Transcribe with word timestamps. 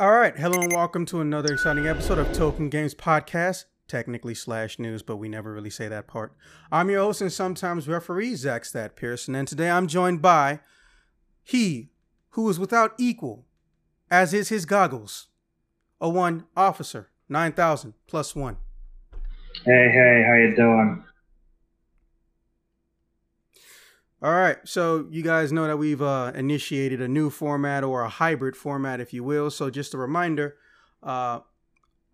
All 0.00 0.12
right, 0.12 0.38
hello 0.38 0.60
and 0.60 0.72
welcome 0.72 1.04
to 1.06 1.20
another 1.20 1.54
exciting 1.54 1.88
episode 1.88 2.18
of 2.18 2.32
Token 2.32 2.68
Games 2.68 2.94
Podcast, 2.94 3.64
technically 3.88 4.32
slash 4.32 4.78
news, 4.78 5.02
but 5.02 5.16
we 5.16 5.28
never 5.28 5.52
really 5.52 5.70
say 5.70 5.88
that 5.88 6.06
part. 6.06 6.36
I'm 6.70 6.88
your 6.88 7.00
host 7.00 7.20
and 7.20 7.32
sometimes 7.32 7.88
referee, 7.88 8.36
Zach 8.36 8.64
Stat 8.64 8.94
Pearson, 8.94 9.34
and 9.34 9.48
today 9.48 9.68
I'm 9.68 9.88
joined 9.88 10.22
by 10.22 10.60
he 11.42 11.90
who 12.30 12.48
is 12.48 12.60
without 12.60 12.92
equal, 12.96 13.44
as 14.08 14.32
is 14.32 14.50
his 14.50 14.66
goggles, 14.66 15.30
a 16.00 16.08
one 16.08 16.44
officer, 16.56 17.10
9,000 17.28 17.94
plus 18.06 18.36
one. 18.36 18.58
Hey, 19.64 19.90
hey, 19.92 20.24
how 20.24 20.34
you 20.34 20.54
doing? 20.54 21.02
All 24.20 24.32
right, 24.32 24.56
so 24.64 25.06
you 25.10 25.22
guys 25.22 25.52
know 25.52 25.68
that 25.68 25.76
we've 25.76 26.02
uh, 26.02 26.32
initiated 26.34 27.00
a 27.00 27.06
new 27.06 27.30
format 27.30 27.84
or 27.84 28.02
a 28.02 28.08
hybrid 28.08 28.56
format, 28.56 28.98
if 28.98 29.12
you 29.12 29.22
will. 29.22 29.48
So 29.48 29.70
just 29.70 29.94
a 29.94 29.98
reminder, 29.98 30.56
uh, 31.04 31.40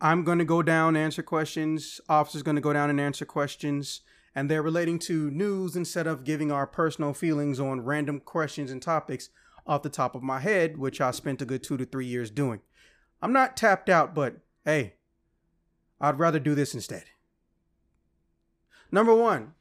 I'm 0.02 0.22
going 0.22 0.38
to 0.38 0.44
go 0.44 0.62
down 0.62 0.98
answer 0.98 1.22
questions. 1.22 2.02
Officer's 2.06 2.42
going 2.42 2.56
to 2.56 2.60
go 2.60 2.74
down 2.74 2.90
and 2.90 3.00
answer 3.00 3.24
questions, 3.24 4.02
and 4.34 4.50
they're 4.50 4.60
relating 4.60 4.98
to 4.98 5.30
news 5.30 5.76
instead 5.76 6.06
of 6.06 6.24
giving 6.24 6.52
our 6.52 6.66
personal 6.66 7.14
feelings 7.14 7.58
on 7.58 7.80
random 7.80 8.20
questions 8.20 8.70
and 8.70 8.82
topics 8.82 9.30
off 9.66 9.82
the 9.82 9.88
top 9.88 10.14
of 10.14 10.22
my 10.22 10.40
head, 10.40 10.76
which 10.76 11.00
I 11.00 11.10
spent 11.10 11.40
a 11.40 11.46
good 11.46 11.62
two 11.62 11.78
to 11.78 11.86
three 11.86 12.06
years 12.06 12.30
doing. 12.30 12.60
I'm 13.22 13.32
not 13.32 13.56
tapped 13.56 13.88
out, 13.88 14.14
but 14.14 14.36
hey, 14.66 14.96
I'd 16.02 16.18
rather 16.18 16.38
do 16.38 16.54
this 16.54 16.74
instead. 16.74 17.04
Number 18.92 19.14
one, 19.14 19.54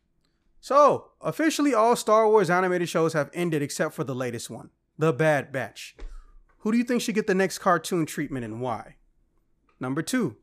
so, 0.63 1.09
officially, 1.19 1.73
all 1.73 1.97
Star 1.97 2.25
Wars 2.25 2.49
animated 2.49 2.87
shows 2.87 3.11
have 3.11 3.29
ended 3.33 3.61
except 3.61 3.93
for 3.93 4.05
the 4.05 4.15
latest 4.15 4.49
one, 4.49 4.69
The 4.97 5.11
Bad 5.11 5.51
Batch. 5.51 5.93
Who 6.59 6.71
do 6.71 6.77
you 6.77 6.85
think 6.85 7.01
should 7.01 7.15
get 7.15 7.27
the 7.27 7.35
next 7.35 7.57
cartoon 7.57 8.05
treatment 8.05 8.45
and 8.45 8.61
why? 8.61 8.95
Number 9.81 10.01
two, 10.01 10.37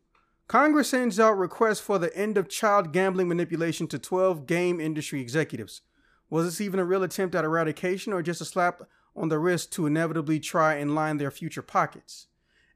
Congress 0.47 0.91
sends 0.91 1.19
out 1.19 1.39
requests 1.39 1.81
for 1.81 1.99
the 1.99 2.15
end 2.15 2.37
of 2.37 2.51
child 2.51 2.93
gambling 2.93 3.29
manipulation 3.29 3.87
to 3.87 3.99
12 3.99 4.45
game 4.45 4.79
industry 4.79 5.23
executives. 5.23 5.81
Was 6.29 6.45
this 6.45 6.61
even 6.61 6.81
a 6.81 6.85
real 6.85 7.03
attempt 7.03 7.35
at 7.35 7.47
eradication 7.47 8.13
or 8.13 8.21
just 8.21 8.43
a 8.43 8.45
slap 8.45 8.83
on 9.17 9.31
the 9.31 9.39
wrist 9.39 9.73
to 9.73 9.87
inevitably 9.87 10.39
try 10.39 10.75
and 10.75 10.95
line 10.95 11.17
their 11.17 11.31
future 11.31 11.63
pockets? 11.63 12.27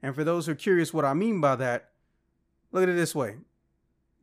And 0.01 0.15
for 0.15 0.23
those 0.23 0.47
who 0.47 0.53
are 0.53 0.55
curious 0.55 0.95
what 0.95 1.05
I 1.05 1.13
mean 1.13 1.39
by 1.41 1.55
that, 1.57 1.91
look 2.71 2.81
at 2.81 2.89
it 2.89 2.95
this 2.95 3.13
way 3.13 3.35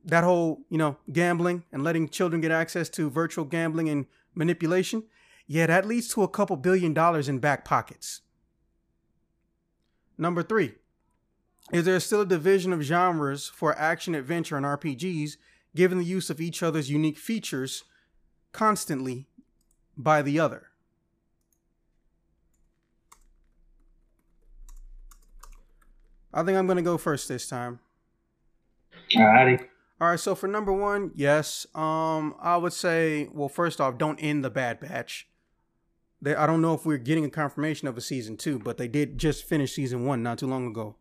that 0.05 0.25
whole, 0.25 0.61
you 0.69 0.78
know, 0.78 0.97
gambling 1.12 1.64
and 1.72 1.84
letting 1.84 2.08
children 2.08 2.41
get 2.41 2.50
access 2.50 2.89
to 2.91 3.11
virtual 3.11 3.45
gambling 3.45 3.89
and 3.89 4.06
manipulation, 4.34 5.05
yeah, 5.47 5.67
that 5.67 5.86
leads 5.86 6.08
to 6.14 6.22
a 6.22 6.28
couple 6.28 6.56
billion 6.56 6.92
dollars 6.95 7.28
in 7.28 7.39
back 7.39 7.64
pockets. 7.64 8.23
Number 10.19 10.42
three, 10.42 10.75
is 11.73 11.84
there 11.84 12.00
still 12.00 12.23
a 12.23 12.27
division 12.27 12.73
of 12.73 12.83
genres 12.83 13.48
for 13.48 13.78
action 13.78 14.14
adventure 14.14 14.56
and 14.56 14.67
RPGs, 14.67 15.36
given 15.75 15.98
the 15.98 16.05
use 16.05 16.30
of 16.30 16.41
each 16.41 16.62
other's 16.62 16.91
unique 16.91 17.19
features 17.19 17.84
constantly 18.53 19.27
by 19.97 20.23
the 20.23 20.39
other? 20.39 20.69
I 26.34 26.42
think 26.42 26.56
I'm 26.56 26.67
going 26.67 26.77
to 26.77 26.83
go 26.83 26.97
first 26.97 27.28
this 27.28 27.47
time. 27.47 27.80
Alrighty. 29.14 29.69
All 30.03 30.08
right, 30.08 30.19
so 30.19 30.34
for 30.34 30.48
number 30.48 30.72
one, 30.72 31.12
yes, 31.14 31.64
um, 31.77 32.34
I 32.41 32.56
would 32.56 32.72
say, 32.72 33.28
well, 33.33 33.48
first 33.48 33.80
off, 33.80 33.98
don't 33.98 34.18
end 34.18 34.45
the 34.45 34.51
Bad 34.51 34.80
Batch. 34.80 35.29
They, 36.20 36.35
I 36.35 36.45
don't 36.45 36.61
know 36.61 36.74
if 36.74 36.85
we're 36.85 36.98
getting 36.98 37.24
a 37.24 37.30
confirmation 37.30 37.86
of 37.86 37.96
a 37.96 38.01
season 38.01 38.36
two, 38.36 38.58
but 38.58 38.79
they 38.79 38.89
did 38.89 39.17
just 39.17 39.45
finish 39.45 39.74
season 39.74 40.05
one 40.05 40.20
not 40.20 40.39
too 40.39 40.48
long 40.48 40.67
ago. 40.67 40.96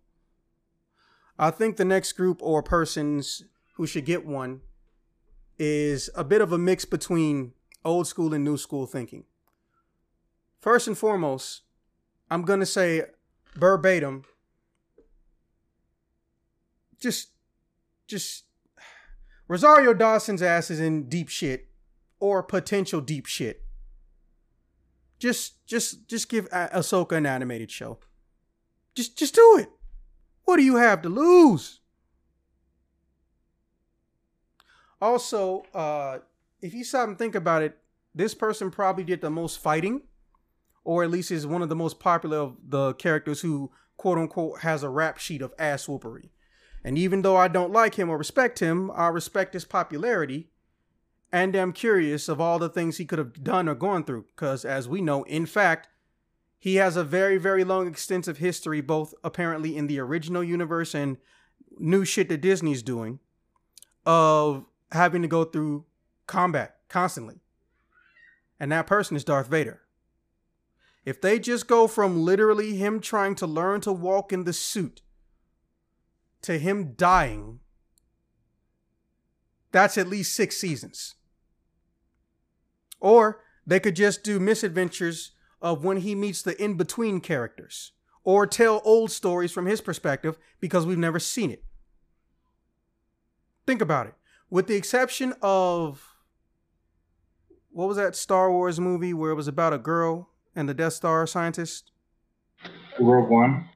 I 1.40 1.50
think 1.50 1.78
the 1.78 1.84
next 1.84 2.14
group 2.14 2.44
or 2.44 2.62
persons 2.62 3.42
who 3.74 3.88
should 3.88 4.06
get 4.06 4.24
one 4.24 4.62
is 5.58 6.12
a 6.14 6.24
bit 6.24 6.42
of 6.42 6.52
a 6.52 6.60
mix 6.60 6.86
between 6.86 7.54
old 7.84 8.06
school 8.06 8.36
and 8.36 8.44
new 8.44 8.56
school 8.56 8.86
thinking. 8.86 9.24
First 10.60 10.88
and 10.88 10.96
foremost, 10.96 11.62
I'm 12.30 12.44
gonna 12.44 12.68
say 12.68 13.06
verbatim. 13.56 14.26
Just, 17.00 17.30
just 18.06 18.44
Rosario 19.52 19.94
Dawson's 19.94 20.42
ass 20.42 20.72
is 20.72 20.80
in 20.80 21.10
deep 21.10 21.28
shit 21.28 21.68
or 22.22 22.42
potential 22.42 23.02
deep 23.02 23.26
shit. 23.26 23.66
Just 25.20 25.68
just 25.68 26.08
just 26.08 26.30
give 26.30 26.48
ah- 26.54 26.70
Ahsoka 26.74 27.18
an 27.18 27.26
animated 27.26 27.70
show. 27.70 28.00
Just 28.96 29.18
just 29.18 29.36
do 29.36 29.58
it. 29.60 29.70
What 30.46 30.56
do 30.56 30.64
you 30.64 30.78
have 30.78 31.02
to 31.02 31.10
lose? 31.10 31.82
Also, 35.02 35.66
uh, 35.74 36.20
if 36.62 36.74
you 36.74 36.86
stop 36.86 37.10
and 37.10 37.18
think 37.18 37.36
about 37.36 37.62
it, 37.62 37.78
this 38.16 38.34
person 38.34 38.72
probably 38.72 39.04
did 39.04 39.20
the 39.20 39.30
most 39.30 39.60
fighting, 39.60 40.04
or 40.86 41.04
at 41.04 41.12
least 41.12 41.30
is 41.30 41.46
one 41.46 41.62
of 41.62 41.68
the 41.68 41.76
most 41.76 42.00
popular 42.00 42.38
of 42.38 42.56
the 42.70 42.94
characters 42.94 43.42
who 43.42 43.70
quote 43.98 44.18
unquote 44.18 44.62
has 44.62 44.82
a 44.82 44.88
rap 44.90 45.18
sheet 45.18 45.42
of 45.42 45.54
ass 45.60 45.88
whoopery. 45.88 46.30
And 46.84 46.98
even 46.98 47.22
though 47.22 47.38
I 47.38 47.48
don't 47.48 47.72
like 47.72 47.96
him 47.96 48.10
or 48.10 48.18
respect 48.18 48.60
him, 48.60 48.92
I 48.92 49.08
respect 49.08 49.54
his 49.54 49.66
popularity 49.66 50.50
and 51.32 51.56
am 51.56 51.74
curious 51.74 52.28
of 52.28 52.42
all 52.42 52.60
the 52.60 52.70
things 52.70 52.98
he 52.98 53.06
could 53.06 53.20
have 53.20 53.44
done 53.44 53.70
or 53.70 53.76
gone 53.76 54.04
through. 54.04 54.26
Because 54.36 54.66
as 54.66 54.90
we 54.90 55.02
know, 55.02 55.24
in 55.24 55.46
fact, 55.46 55.88
he 56.60 56.76
has 56.76 56.96
a 56.96 57.04
very, 57.04 57.38
very 57.38 57.64
long, 57.64 57.88
extensive 57.88 58.38
history, 58.38 58.82
both 58.82 59.14
apparently 59.24 59.76
in 59.78 59.88
the 59.88 60.00
original 60.00 60.44
universe 60.44 60.94
and 60.94 61.18
new 61.80 62.06
shit 62.06 62.30
that 62.30 62.42
Disney's 62.42 62.84
doing, 62.84 63.20
of 64.06 64.66
having 64.92 65.22
to 65.22 65.28
go 65.28 65.44
through 65.44 65.86
combat 66.28 66.76
constantly. 66.90 67.40
And 68.60 68.72
that 68.72 68.88
person 68.88 69.16
is 69.16 69.24
Darth 69.24 69.48
Vader. 69.48 69.82
If 71.04 71.20
they 71.20 71.40
just 71.40 71.68
go 71.68 71.88
from 71.88 72.24
literally 72.24 72.76
him 72.76 73.00
trying 73.00 73.34
to 73.36 73.48
learn 73.48 73.82
to 73.82 73.92
walk 73.92 74.32
in 74.32 74.44
the 74.44 74.54
suit 74.54 75.02
to 76.44 76.58
him 76.58 76.94
dying, 76.94 77.60
that's 79.72 79.98
at 79.98 80.08
least 80.08 80.34
six 80.34 80.58
seasons. 80.58 81.16
Or 83.00 83.42
they 83.66 83.80
could 83.80 83.96
just 83.96 84.24
do 84.24 84.40
misadventures 84.40 85.32
of 85.62 85.84
when 85.84 85.98
he 85.98 86.16
meets 86.16 86.42
the 86.42 86.62
in 86.62 86.76
between 86.76 87.22
characters, 87.22 87.92
or 88.24 88.46
tell 88.48 88.82
old 88.84 89.12
stories 89.12 89.52
from 89.52 89.66
his 89.66 89.82
perspective 89.82 90.38
because 90.60 90.86
we've 90.86 90.98
never 90.98 91.20
seen 91.20 91.52
it. 91.52 91.64
Think 93.66 93.82
about 93.82 94.08
it. 94.08 94.14
With 94.50 94.68
the 94.68 94.76
exception 94.76 95.34
of 95.42 96.08
what 97.70 97.88
was 97.88 97.98
that 97.98 98.16
Star 98.16 98.52
Wars 98.52 98.80
movie 98.80 99.14
where 99.14 99.32
it 99.32 99.36
was 99.36 99.48
about 99.48 99.74
a 99.74 99.78
girl 99.78 100.30
and 100.56 100.68
the 100.68 100.74
Death 100.74 100.94
Star 100.94 101.26
scientist? 101.26 101.92
Rogue 103.00 103.30
One. 103.30 103.70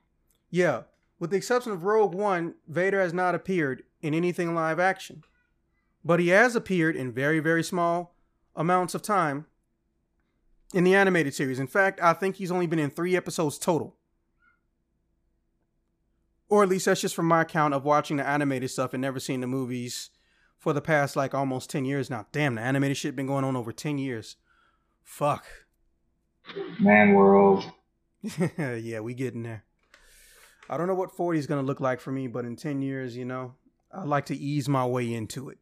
Yeah. 0.50 0.82
With 1.20 1.32
the 1.32 1.38
exception 1.38 1.72
of 1.72 1.84
Rogue 1.84 2.14
One, 2.14 2.56
Vader 2.68 3.00
has 3.00 3.14
not 3.14 3.36
appeared 3.36 3.84
in 4.02 4.14
anything 4.14 4.54
live 4.54 4.80
action. 4.80 5.24
But 6.04 6.20
he 6.20 6.28
has 6.30 6.56
appeared 6.56 6.96
in 6.96 7.12
very, 7.12 7.40
very 7.40 7.64
small 7.64 8.16
amounts 8.56 8.94
of 8.94 9.02
time 9.02 9.46
in 10.74 10.84
the 10.84 10.96
animated 10.96 11.34
series. 11.34 11.60
In 11.60 11.68
fact, 11.68 12.00
I 12.02 12.14
think 12.14 12.36
he's 12.36 12.52
only 12.52 12.68
been 12.68 12.80
in 12.80 12.90
three 12.90 13.16
episodes 13.16 13.58
total. 13.58 13.96
Or 16.48 16.64
at 16.64 16.70
least 16.70 16.86
that's 16.86 17.02
just 17.02 17.16
from 17.16 17.28
my 17.28 17.42
account 17.42 17.74
of 17.74 17.86
watching 17.86 18.18
the 18.18 18.28
animated 18.28 18.70
stuff 18.70 18.94
and 18.94 19.02
never 19.02 19.20
seeing 19.20 19.42
the 19.42 19.48
movies 19.48 20.12
for 20.60 20.74
the 20.74 20.82
past 20.82 21.16
like 21.16 21.34
almost 21.34 21.70
10 21.70 21.86
years 21.86 22.10
now. 22.10 22.28
Damn, 22.32 22.56
the 22.56 22.62
animated 22.62 22.98
shit 22.98 23.16
been 23.16 23.28
going 23.28 23.44
on 23.44 23.56
over 23.56 23.72
10 23.72 23.98
years. 23.98 24.36
Fuck. 25.04 25.46
Man 26.80 27.14
World. 27.14 27.66
yeah, 28.58 29.00
we 29.00 29.14
getting 29.14 29.44
there. 29.44 29.64
I 30.70 30.78
don't 30.78 30.88
know 30.88 30.96
what 30.96 31.16
40 31.16 31.40
is 31.40 31.48
going 31.48 31.62
to 31.62 31.66
look 31.66 31.80
like 31.80 32.00
for 32.00 32.12
me, 32.12 32.28
but 32.28 32.46
in 32.46 32.56
10 32.56 32.82
years, 32.82 33.16
you 33.16 33.26
know, 33.26 33.54
I'd 33.92 34.08
like 34.08 34.26
to 34.28 34.36
ease 34.36 34.68
my 34.68 34.86
way 34.86 35.14
into 35.14 35.50
it. 35.50 35.58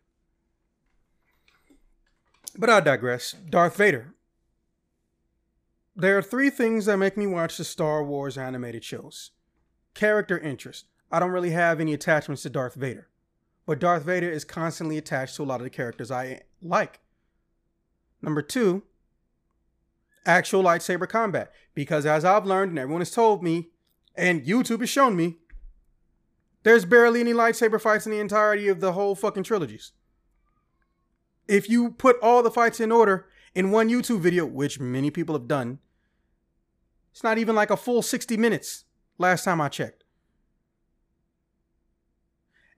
But 2.57 2.69
I 2.69 2.79
digress. 2.79 3.33
Darth 3.33 3.75
Vader. 3.77 4.13
There 5.95 6.17
are 6.17 6.23
three 6.23 6.50
things 6.50 6.85
that 6.85 6.97
make 6.97 7.17
me 7.17 7.27
watch 7.27 7.57
the 7.57 7.63
Star 7.63 8.03
Wars 8.03 8.38
animated 8.38 8.83
shows 8.83 9.31
character 9.94 10.39
interest. 10.39 10.85
I 11.11 11.19
don't 11.19 11.29
really 11.29 11.51
have 11.51 11.79
any 11.79 11.94
attachments 11.94 12.41
to 12.44 12.50
Darth 12.50 12.73
Vader, 12.73 13.09
but 13.67 13.79
Darth 13.79 14.03
Vader 14.03 14.29
is 14.29 14.44
constantly 14.44 14.97
attached 14.97 15.35
to 15.35 15.44
a 15.44 15.45
lot 15.45 15.59
of 15.59 15.65
the 15.65 15.69
characters 15.69 16.09
I 16.09 16.41
like. 16.63 17.00
Number 18.19 18.41
two, 18.41 18.81
actual 20.25 20.63
lightsaber 20.63 21.07
combat. 21.07 21.51
Because 21.75 22.05
as 22.07 22.25
I've 22.25 22.45
learned 22.45 22.71
and 22.71 22.79
everyone 22.79 23.01
has 23.01 23.11
told 23.11 23.44
me, 23.44 23.69
and 24.15 24.45
YouTube 24.45 24.80
has 24.81 24.89
shown 24.89 25.15
me 25.15 25.38
there's 26.63 26.86
barely 26.86 27.19
any 27.19 27.33
lightsaber 27.33 27.80
fights 27.80 28.06
in 28.06 28.12
the 28.12 28.19
entirety 28.19 28.68
of 28.68 28.80
the 28.80 28.94
whole 28.94 29.15
fucking 29.15 29.44
trilogies. 29.44 29.92
If 31.48 31.69
you 31.69 31.92
put 31.92 32.18
all 32.21 32.42
the 32.42 32.51
fights 32.51 32.80
in 32.80 32.92
order 32.92 33.27
in 33.54 33.71
one 33.71 33.89
YouTube 33.89 34.21
video, 34.21 34.45
which 34.45 34.80
many 34.80 35.12
people 35.12 35.36
have 35.36 35.48
done, 35.48 35.80
it's 37.12 37.24
not 37.24 37.38
even 37.38 37.56
like 37.56 37.69
a 37.69 37.77
full 37.77 38.01
60 38.01 38.38
minutes 38.38 38.86
last 39.18 39.44
time 39.44 39.60
I 39.60 39.69
checked. 39.69 40.04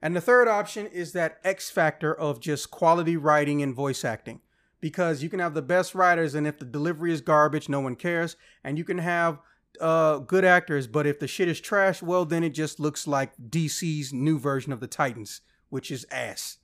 And 0.02 0.14
the 0.14 0.20
third 0.20 0.46
option 0.46 0.86
is 0.86 1.12
that 1.12 1.38
X 1.42 1.70
factor 1.70 2.12
of 2.14 2.40
just 2.40 2.70
quality 2.70 3.16
writing 3.16 3.62
and 3.62 3.74
voice 3.74 4.04
acting. 4.04 4.40
Because 4.78 5.22
you 5.22 5.30
can 5.30 5.40
have 5.40 5.54
the 5.54 5.62
best 5.62 5.94
writers, 5.94 6.34
and 6.34 6.46
if 6.46 6.58
the 6.58 6.66
delivery 6.66 7.12
is 7.12 7.22
garbage, 7.22 7.68
no 7.68 7.80
one 7.80 7.96
cares. 7.96 8.36
And 8.62 8.76
you 8.76 8.84
can 8.84 8.98
have 8.98 9.40
uh, 9.80 10.18
good 10.18 10.44
actors, 10.44 10.86
but 10.86 11.06
if 11.06 11.18
the 11.18 11.26
shit 11.26 11.48
is 11.48 11.60
trash, 11.60 12.02
well, 12.02 12.24
then 12.24 12.44
it 12.44 12.50
just 12.50 12.80
looks 12.80 13.06
like 13.06 13.32
DC's 13.36 14.12
new 14.12 14.38
version 14.38 14.72
of 14.72 14.80
the 14.80 14.86
Titans, 14.86 15.40
which 15.68 15.90
is 15.90 16.06
ass. 16.10 16.58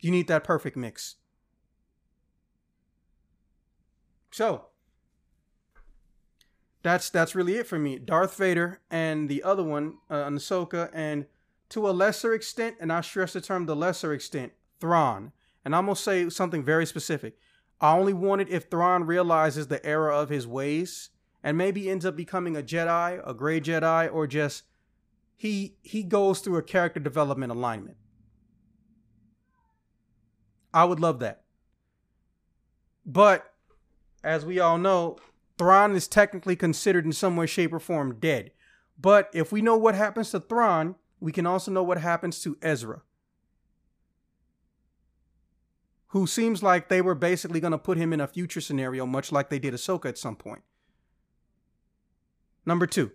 You 0.00 0.10
need 0.10 0.28
that 0.28 0.44
perfect 0.44 0.76
mix. 0.76 1.16
So, 4.30 4.66
that's 6.82 7.08
that's 7.08 7.34
really 7.34 7.56
it 7.56 7.66
for 7.66 7.78
me. 7.78 7.98
Darth 7.98 8.36
Vader 8.36 8.80
and 8.90 9.28
the 9.28 9.42
other 9.42 9.62
one, 9.62 9.98
uh, 10.10 10.24
Ahsoka, 10.24 10.90
and 10.92 11.26
to 11.70 11.88
a 11.88 11.92
lesser 11.92 12.34
extent, 12.34 12.76
and 12.78 12.92
I 12.92 13.00
stress 13.00 13.32
the 13.32 13.40
term 13.40 13.66
the 13.66 13.74
lesser 13.74 14.12
extent, 14.12 14.52
Thrawn. 14.80 15.32
And 15.64 15.74
I'm 15.74 15.86
gonna 15.86 15.96
say 15.96 16.28
something 16.28 16.62
very 16.62 16.84
specific. 16.84 17.38
I 17.80 17.96
only 17.96 18.12
want 18.12 18.40
it 18.40 18.48
if 18.48 18.70
Thrawn 18.70 19.04
realizes 19.04 19.66
the 19.66 19.84
error 19.84 20.10
of 20.10 20.28
his 20.28 20.46
ways 20.46 21.10
and 21.42 21.58
maybe 21.58 21.90
ends 21.90 22.06
up 22.06 22.16
becoming 22.16 22.56
a 22.56 22.62
Jedi, 22.62 23.20
a 23.26 23.34
gray 23.34 23.60
Jedi, 23.60 24.12
or 24.12 24.26
just 24.26 24.64
he 25.36 25.76
he 25.82 26.02
goes 26.02 26.40
through 26.40 26.56
a 26.56 26.62
character 26.62 27.00
development 27.00 27.52
alignment. 27.52 27.96
I 30.72 30.84
would 30.84 31.00
love 31.00 31.20
that. 31.20 31.42
But 33.06 33.52
as 34.24 34.44
we 34.44 34.58
all 34.58 34.78
know, 34.78 35.18
Thrawn 35.58 35.94
is 35.94 36.08
technically 36.08 36.56
considered 36.56 37.04
in 37.04 37.12
some 37.12 37.36
way, 37.36 37.46
shape, 37.46 37.72
or 37.72 37.78
form 37.78 38.16
dead. 38.18 38.50
But 38.98 39.28
if 39.32 39.52
we 39.52 39.60
know 39.60 39.76
what 39.76 39.94
happens 39.94 40.30
to 40.30 40.40
Thrawn, 40.40 40.96
we 41.20 41.30
can 41.30 41.46
also 41.46 41.70
know 41.70 41.82
what 41.82 41.98
happens 41.98 42.40
to 42.42 42.56
Ezra. 42.62 43.02
Who 46.14 46.28
seems 46.28 46.62
like 46.62 46.88
they 46.88 47.02
were 47.02 47.16
basically 47.16 47.58
going 47.58 47.72
to 47.72 47.78
put 47.78 47.98
him 47.98 48.12
in 48.12 48.20
a 48.20 48.28
future 48.28 48.60
scenario, 48.60 49.04
much 49.04 49.32
like 49.32 49.50
they 49.50 49.58
did 49.58 49.74
Ahsoka 49.74 50.06
at 50.06 50.16
some 50.16 50.36
point. 50.36 50.62
Number 52.64 52.86
two. 52.86 53.10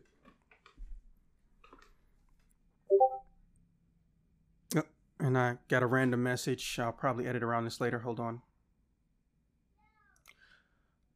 Oh, 4.75 4.83
and 5.17 5.37
I 5.37 5.59
got 5.69 5.81
a 5.81 5.85
random 5.85 6.21
message. 6.23 6.77
I'll 6.77 6.91
probably 6.91 7.25
edit 7.25 7.41
around 7.41 7.63
this 7.63 7.79
later. 7.79 7.99
Hold 7.99 8.19
on. 8.19 8.41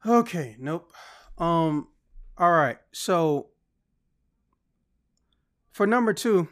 Okay, 0.06 0.56
nope. 0.58 0.90
Um 1.38 1.90
all 2.38 2.52
right. 2.52 2.78
So 2.94 3.50
for 5.74 5.86
number 5.86 6.14
2, 6.14 6.48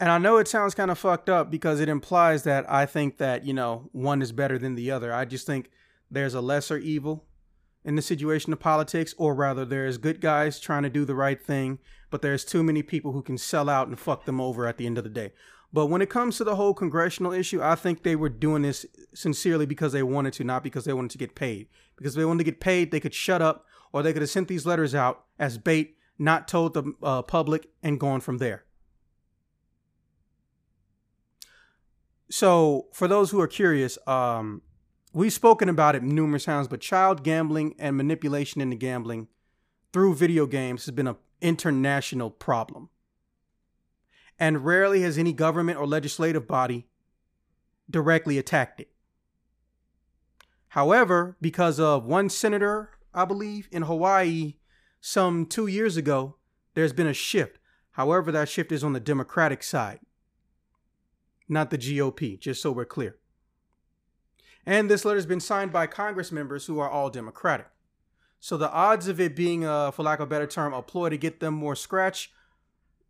and 0.00 0.10
I 0.10 0.18
know 0.18 0.36
it 0.36 0.48
sounds 0.48 0.74
kind 0.74 0.90
of 0.90 0.98
fucked 0.98 1.28
up 1.28 1.50
because 1.50 1.80
it 1.80 1.88
implies 1.88 2.44
that 2.44 2.70
I 2.70 2.86
think 2.86 3.18
that, 3.18 3.44
you 3.44 3.52
know, 3.52 3.88
one 3.92 4.22
is 4.22 4.32
better 4.32 4.58
than 4.58 4.74
the 4.74 4.90
other. 4.90 5.12
I 5.12 5.24
just 5.24 5.46
think 5.46 5.70
there's 6.10 6.34
a 6.34 6.40
lesser 6.40 6.78
evil 6.78 7.24
in 7.84 7.96
the 7.96 8.02
situation 8.02 8.52
of 8.52 8.60
politics, 8.60 9.14
or 9.18 9.34
rather, 9.34 9.64
there's 9.64 9.98
good 9.98 10.20
guys 10.20 10.60
trying 10.60 10.82
to 10.82 10.90
do 10.90 11.04
the 11.04 11.14
right 11.14 11.42
thing, 11.42 11.78
but 12.10 12.22
there's 12.22 12.44
too 12.44 12.62
many 12.62 12.82
people 12.82 13.12
who 13.12 13.22
can 13.22 13.38
sell 13.38 13.68
out 13.68 13.88
and 13.88 13.98
fuck 13.98 14.24
them 14.24 14.40
over 14.40 14.66
at 14.66 14.76
the 14.76 14.86
end 14.86 14.98
of 14.98 15.04
the 15.04 15.10
day. 15.10 15.32
But 15.72 15.86
when 15.86 16.02
it 16.02 16.10
comes 16.10 16.36
to 16.36 16.44
the 16.44 16.56
whole 16.56 16.74
congressional 16.74 17.32
issue, 17.32 17.62
I 17.62 17.74
think 17.74 18.02
they 18.02 18.16
were 18.16 18.28
doing 18.28 18.62
this 18.62 18.86
sincerely 19.14 19.66
because 19.66 19.92
they 19.92 20.02
wanted 20.02 20.32
to, 20.34 20.44
not 20.44 20.62
because 20.62 20.84
they 20.84 20.92
wanted 20.92 21.10
to 21.12 21.18
get 21.18 21.34
paid. 21.34 21.68
Because 21.96 22.14
if 22.14 22.18
they 22.18 22.24
wanted 22.24 22.44
to 22.44 22.50
get 22.50 22.60
paid, 22.60 22.90
they 22.90 23.00
could 23.00 23.14
shut 23.14 23.42
up 23.42 23.66
or 23.92 24.02
they 24.02 24.12
could 24.12 24.22
have 24.22 24.30
sent 24.30 24.48
these 24.48 24.66
letters 24.66 24.94
out 24.94 25.24
as 25.38 25.58
bait, 25.58 25.96
not 26.18 26.48
told 26.48 26.74
the 26.74 26.92
uh, 27.02 27.22
public, 27.22 27.68
and 27.82 28.00
gone 28.00 28.20
from 28.20 28.38
there. 28.38 28.64
So, 32.30 32.88
for 32.92 33.08
those 33.08 33.30
who 33.30 33.40
are 33.40 33.46
curious, 33.46 33.98
um, 34.06 34.62
we've 35.12 35.32
spoken 35.32 35.68
about 35.68 35.94
it 35.94 36.02
numerous 36.02 36.44
times, 36.44 36.68
but 36.68 36.80
child 36.80 37.24
gambling 37.24 37.74
and 37.78 37.96
manipulation 37.96 38.60
into 38.60 38.76
gambling 38.76 39.28
through 39.92 40.14
video 40.14 40.46
games 40.46 40.84
has 40.84 40.94
been 40.94 41.06
an 41.06 41.16
international 41.40 42.30
problem 42.30 42.90
and 44.38 44.64
rarely 44.64 45.02
has 45.02 45.18
any 45.18 45.32
government 45.32 45.78
or 45.78 45.86
legislative 45.86 46.46
body 46.46 46.86
directly 47.90 48.38
attacked 48.38 48.80
it. 48.80 48.90
However, 50.68 51.36
because 51.40 51.80
of 51.80 52.04
one 52.04 52.28
senator, 52.28 52.90
I 53.14 53.24
believe, 53.24 53.68
in 53.72 53.82
Hawaii 53.82 54.56
some 55.00 55.46
two 55.46 55.66
years 55.66 55.96
ago, 55.96 56.36
there's 56.74 56.92
been 56.92 57.06
a 57.06 57.14
shift. 57.14 57.58
However, 57.92 58.30
that 58.30 58.48
shift 58.48 58.70
is 58.70 58.84
on 58.84 58.92
the 58.92 59.00
Democratic 59.00 59.62
side, 59.62 60.00
not 61.48 61.70
the 61.70 61.78
GOP, 61.78 62.38
just 62.38 62.60
so 62.62 62.70
we're 62.70 62.84
clear. 62.84 63.16
And 64.66 64.90
this 64.90 65.04
letter 65.04 65.16
has 65.16 65.26
been 65.26 65.40
signed 65.40 65.72
by 65.72 65.86
Congress 65.86 66.30
members 66.30 66.66
who 66.66 66.78
are 66.78 66.90
all 66.90 67.10
Democratic. 67.10 67.68
So 68.40 68.56
the 68.56 68.70
odds 68.70 69.08
of 69.08 69.18
it 69.18 69.34
being, 69.34 69.64
uh, 69.64 69.90
for 69.90 70.02
lack 70.02 70.20
of 70.20 70.24
a 70.24 70.30
better 70.30 70.46
term, 70.46 70.72
a 70.72 70.82
ploy 70.82 71.08
to 71.08 71.16
get 71.16 71.40
them 71.40 71.54
more 71.54 71.74
scratch 71.74 72.30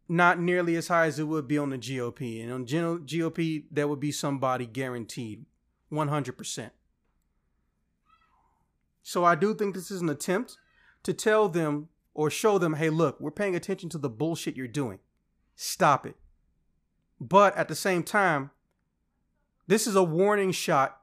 not 0.08 0.40
nearly 0.40 0.74
as 0.76 0.88
high 0.88 1.06
as 1.06 1.18
it 1.18 1.24
would 1.24 1.46
be 1.46 1.58
on 1.58 1.70
the 1.70 1.78
GOP. 1.78 2.42
And 2.42 2.50
on 2.50 2.66
GOP, 2.66 3.64
there 3.70 3.86
would 3.86 4.00
be 4.00 4.10
somebody 4.10 4.64
guaranteed 4.66 5.44
100%. 5.92 6.70
So 9.02 9.24
I 9.24 9.34
do 9.34 9.54
think 9.54 9.74
this 9.74 9.90
is 9.90 10.00
an 10.00 10.08
attempt 10.08 10.56
to 11.02 11.12
tell 11.12 11.48
them 11.48 11.88
or 12.14 12.30
show 12.30 12.58
them 12.58 12.74
hey, 12.74 12.90
look, 12.90 13.20
we're 13.20 13.30
paying 13.30 13.54
attention 13.54 13.88
to 13.90 13.98
the 13.98 14.08
bullshit 14.08 14.56
you're 14.56 14.66
doing. 14.66 14.98
Stop 15.54 16.06
it. 16.06 16.16
But 17.20 17.56
at 17.56 17.68
the 17.68 17.74
same 17.74 18.02
time, 18.02 18.50
this 19.66 19.86
is 19.86 19.96
a 19.96 20.02
warning 20.02 20.52
shot 20.52 21.00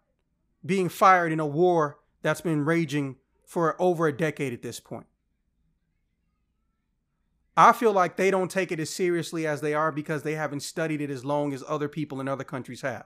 being 0.65 0.89
fired 0.89 1.31
in 1.31 1.39
a 1.39 1.45
war 1.45 1.99
that's 2.21 2.41
been 2.41 2.65
raging 2.65 3.17
for 3.45 3.79
over 3.79 4.07
a 4.07 4.17
decade 4.17 4.53
at 4.53 4.61
this 4.61 4.79
point. 4.79 5.05
I 7.57 7.71
feel 7.71 7.93
like 7.93 8.17
they 8.17 8.31
don't 8.31 8.51
take 8.51 8.71
it 8.71 8.79
as 8.79 8.89
seriously 8.89 9.47
as 9.47 9.61
they 9.61 9.73
are 9.73 9.91
because 9.91 10.23
they 10.23 10.35
haven't 10.35 10.61
studied 10.61 10.99
it 10.99 11.09
as 11.09 11.23
long 11.23 11.53
as 11.53 11.63
other 11.67 11.87
people 11.87 12.19
in 12.19 12.27
other 12.27 12.43
countries 12.43 12.81
have. 12.81 13.05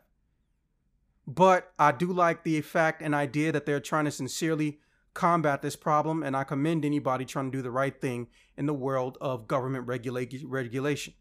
But 1.27 1.71
I 1.77 1.91
do 1.91 2.11
like 2.11 2.43
the 2.43 2.61
fact 2.61 3.03
and 3.03 3.13
idea 3.13 3.51
that 3.51 3.67
they're 3.67 3.79
trying 3.79 4.05
to 4.05 4.11
sincerely 4.11 4.79
combat 5.13 5.61
this 5.61 5.75
problem, 5.75 6.23
and 6.23 6.35
I 6.35 6.43
commend 6.43 6.85
anybody 6.85 7.25
trying 7.25 7.51
to 7.51 7.57
do 7.57 7.61
the 7.61 7.69
right 7.69 7.99
thing 7.99 8.27
in 8.57 8.65
the 8.65 8.73
world 8.73 9.17
of 9.21 9.47
government 9.47 9.85
regula- 9.85 10.25
regulation. 10.45 11.13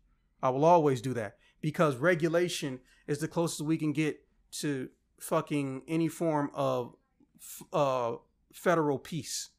I 0.42 0.50
will 0.50 0.64
always 0.64 1.02
do 1.02 1.12
that 1.14 1.37
because 1.60 1.96
regulation 1.96 2.80
is 3.06 3.18
the 3.18 3.28
closest 3.28 3.62
we 3.62 3.76
can 3.76 3.92
get 3.92 4.20
to 4.50 4.88
fucking 5.18 5.82
any 5.88 6.08
form 6.08 6.50
of 6.54 6.94
uh, 7.72 8.16
federal 8.52 8.98
peace 8.98 9.50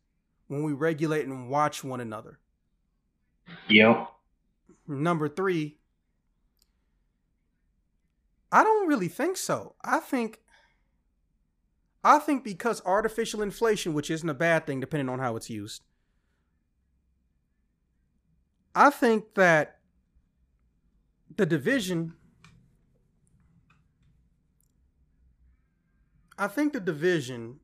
when 0.48 0.64
we 0.64 0.74
regulate 0.74 1.26
and 1.26 1.50
watch 1.50 1.84
one 1.84 2.00
another. 2.00 2.40
Yep. 3.68 4.10
Number 4.88 5.30
three, 5.30 5.78
I 8.52 8.64
don't 8.64 8.88
really 8.88 9.08
think 9.08 9.38
so. 9.38 9.76
I 9.84 10.00
think 10.00 10.42
I 12.04 12.20
think 12.20 12.44
because 12.44 12.82
artificial 12.86 13.42
inflation, 13.42 13.94
which 13.94 14.10
isn't 14.10 14.30
a 14.30 14.34
bad 14.34 14.66
thing 14.66 14.80
depending 14.80 15.10
on 15.10 15.20
how 15.20 15.36
it's 15.36 15.50
used, 15.50 15.84
I 18.74 18.90
think 18.90 19.36
that 19.36 19.79
the 21.36 21.46
division 21.46 22.14
I 26.38 26.48
think 26.48 26.72
the 26.72 26.80
division 26.80 27.60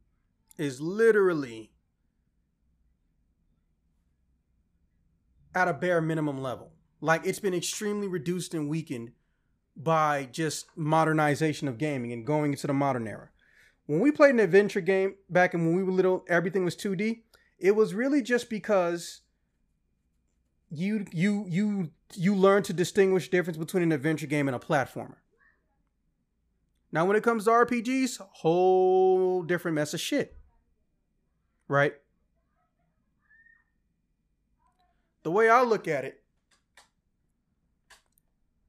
is 0.58 0.82
literally 0.82 1.72
at 5.56 5.70
a 5.70 5.74
bare 5.74 6.02
minimum 6.02 6.42
level. 6.42 6.74
Like 7.00 7.26
it's 7.26 7.40
been 7.40 7.54
extremely 7.54 8.10
reduced 8.10 8.54
and 8.54 8.68
weakened 8.68 9.12
by 9.78 10.28
just 10.30 10.68
modernization 10.76 11.70
of 11.70 11.78
gaming 11.78 12.12
and 12.12 12.26
going 12.26 12.52
into 12.52 12.68
the 12.68 12.74
modern 12.74 13.08
era. 13.08 13.30
When 13.86 14.02
we 14.02 14.12
played 14.12 14.34
an 14.34 14.40
adventure 14.42 14.82
game 14.82 15.16
back 15.30 15.54
in 15.54 15.66
when 15.66 15.76
we 15.76 15.84
were 15.84 15.92
little, 15.94 16.26
everything 16.28 16.66
was 16.66 16.76
2D. 16.76 17.22
It 17.58 17.76
was 17.76 17.94
really 17.94 18.22
just 18.22 18.50
because 18.50 19.22
you 20.77 21.05
you 21.12 21.46
you 21.48 21.91
you 22.13 22.36
learn 22.36 22.63
to 22.63 22.74
distinguish 22.74 23.29
difference 23.29 23.58
between 23.58 23.84
an 23.84 23.91
adventure 23.91 24.27
game 24.27 24.48
and 24.48 24.55
a 24.55 24.60
platformer. 24.60 25.17
Now, 26.91 27.05
when 27.05 27.17
it 27.17 27.24
comes 27.24 27.46
to 27.46 27.51
RPGs, 27.51 28.20
whole 28.32 29.44
different 29.44 29.75
mess 29.75 29.94
of 29.94 30.00
shit. 30.00 30.38
Right? 31.67 31.96
the 35.25 35.32
way 35.32 35.50
I 35.50 35.63
look 35.63 35.88
at 35.88 36.05
it, 36.05 36.22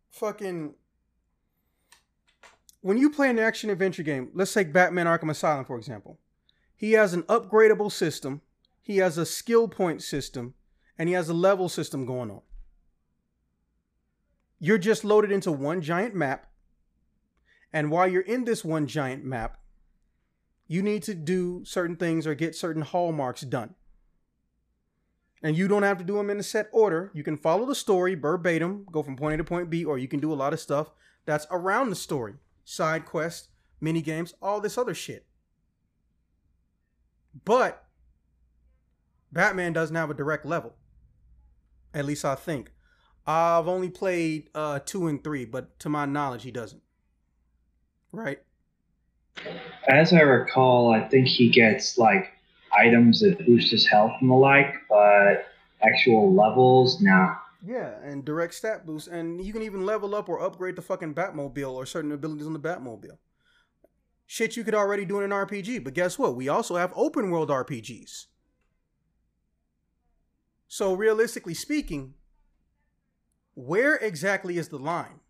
fucking 0.08 0.72
when 2.80 2.96
you 2.96 3.10
play 3.10 3.28
an 3.28 3.38
action 3.38 3.68
adventure 3.68 4.02
game, 4.02 4.30
let's 4.32 4.54
take 4.54 4.72
Batman 4.72 5.04
Arkham 5.04 5.30
Asylum 5.30 5.66
for 5.66 5.76
example. 5.76 6.18
He 6.75 6.92
has 6.92 7.12
an 7.12 7.25
upgradable 7.25 7.92
system, 7.92 8.40
he 8.80 8.96
has 8.96 9.18
a 9.18 9.26
skill 9.26 9.68
point 9.68 10.02
system, 10.02 10.54
and 10.99 11.09
he 11.09 11.15
has 11.15 11.29
a 11.29 11.35
level 11.35 11.69
system 11.69 12.07
going 12.07 12.31
on. 12.31 12.43
you're 14.59 14.79
just 14.79 15.05
loaded 15.05 15.31
into 15.31 15.53
one 15.53 15.83
giant 15.83 16.15
map. 16.15 16.47
And 17.73 17.91
while 17.91 18.09
you're 18.09 18.23
in 18.23 18.45
this 18.45 18.65
one 18.65 18.87
giant 18.87 19.25
map, 19.25 19.59
you 20.67 20.83
need 20.83 21.03
to 21.05 21.15
do 21.15 21.65
certain 21.65 21.97
things 21.97 22.26
or 22.26 22.35
get 22.35 22.55
certain 22.55 22.83
hallmarks 22.83 23.43
done. 23.43 23.75
And 25.43 25.57
you 25.57 25.69
don't 25.69 25.83
have 25.83 25.99
to 25.99 26.05
do 26.05 26.15
them 26.15 26.31
in 26.31 26.41
a 26.41 26.43
set 26.43 26.69
order. 26.73 27.11
You 27.15 27.23
can 27.23 27.37
follow 27.37 27.67
the 27.67 27.75
story 27.75 28.15
verbatim, 28.15 28.87
go 28.91 29.03
from 29.03 29.17
point 29.17 29.35
A 29.35 29.37
to 29.38 29.45
point 29.45 29.69
B, 29.69 29.85
or 29.85 29.99
you 29.99 30.09
can 30.09 30.21
do 30.21 30.33
a 30.33 30.35
lot 30.35 30.53
of 30.53 30.61
stuff 30.61 30.91
that's 31.26 31.47
around 31.50 31.91
the 31.91 31.97
story 31.97 32.35
side 32.65 33.05
quests, 33.05 33.49
mini 33.81 34.00
games, 34.00 34.35
all 34.41 34.61
this 34.61 34.79
other 34.79 34.95
shit. 34.95 35.26
But 37.45 37.85
Batman 39.31 39.73
doesn't 39.75 39.95
have 39.95 40.11
a 40.11 40.15
direct 40.15 40.47
level. 40.47 40.75
At 41.97 42.05
least 42.05 42.26
I 42.26 42.35
think. 42.35 42.73
I've 43.26 43.67
only 43.67 43.88
played 43.88 44.50
uh, 44.55 44.81
two 44.85 45.07
and 45.09 45.25
three, 45.25 45.47
but 45.47 45.79
to 45.81 45.88
my 45.88 46.05
knowledge, 46.05 46.43
he 46.43 46.50
doesn't. 46.50 46.83
Right? 48.12 48.38
As 49.88 50.12
I 50.12 50.21
recall, 50.21 50.93
I 50.93 51.09
think 51.09 51.26
he 51.26 51.49
gets 51.49 51.97
like 51.97 52.29
items 52.71 53.21
that 53.21 53.45
boost 53.47 53.71
his 53.71 53.87
health 53.87 54.12
and 54.21 54.31
the 54.31 54.35
like, 54.35 54.75
but 54.91 55.47
actual 55.83 56.35
levels, 56.35 57.00
nah. 57.00 57.35
Yeah, 57.67 57.95
and 58.03 58.26
direct 58.26 58.53
stat 58.53 58.85
boost, 58.85 59.09
and 59.09 59.43
you 59.43 59.55
can 59.55 59.62
even 59.62 59.87
level 59.87 60.15
up 60.15 60.29
or 60.29 60.41
upgrade 60.41 60.76
the 60.76 60.83
fucking 60.83 61.15
Batmobile 61.15 61.73
or 61.73 61.87
certain 61.87 62.12
abilities 62.12 62.47
on 62.47 62.53
the 62.53 62.61
Batmobile. 62.61 63.17
Shit 64.26 64.55
you 64.57 64.65
could 64.65 64.75
already 64.75 65.07
do 65.07 65.19
in 65.19 65.25
an 65.25 65.31
RPG, 65.31 65.83
but 65.83 65.95
guess 65.95 66.19
what? 66.19 66.37
We 66.37 66.49
also 66.49 66.76
have 66.76 66.93
open 66.95 67.31
world 67.31 67.49
RPGs. 67.49 68.26
So 70.68 70.94
realistically 70.94 71.54
speaking, 71.54 72.14
where 73.54 73.96
exactly 73.96 74.58
is 74.58 74.68
the 74.68 74.78
line? 74.78 75.20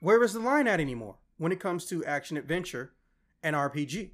Where 0.00 0.22
is 0.22 0.32
the 0.32 0.40
line 0.40 0.66
at 0.66 0.80
anymore 0.80 1.16
when 1.38 1.52
it 1.52 1.60
comes 1.60 1.86
to 1.86 2.04
action 2.04 2.36
adventure 2.36 2.92
and 3.42 3.54
RPG? 3.54 4.10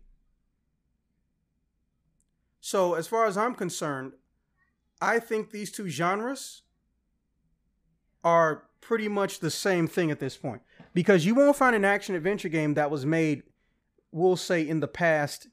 So, 2.61 2.95
as 2.95 3.07
far 3.07 3.25
as 3.25 3.39
I'm 3.39 3.55
concerned, 3.55 4.13
I 5.01 5.19
think 5.19 5.51
these 5.51 5.73
two 5.73 5.89
genres 5.89 6.63
are 8.23 8.65
pretty 8.81 9.09
much 9.09 9.41
the 9.41 9.51
same 9.51 9.87
thing 9.89 10.11
at 10.11 10.21
this 10.21 10.37
point 10.37 10.63
because 10.93 11.25
you 11.25 11.35
won't 11.35 11.57
find 11.57 11.75
an 11.75 11.85
action 11.85 12.15
adventure 12.15 12.49
game 12.49 12.75
that 12.75 12.91
was 12.91 13.07
made, 13.07 13.43
we'll 14.13 14.37
say, 14.37 14.67
in 14.67 14.81
the 14.81 14.89
past 14.89 15.49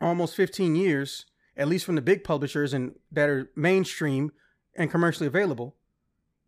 almost 0.00 0.34
15 0.34 0.76
years, 0.76 1.26
at 1.56 1.68
least 1.68 1.84
from 1.84 1.94
the 1.94 2.02
big 2.02 2.24
publishers 2.24 2.72
and 2.72 2.94
that 3.12 3.28
are 3.28 3.50
mainstream 3.54 4.32
and 4.74 4.90
commercially 4.90 5.26
available, 5.26 5.76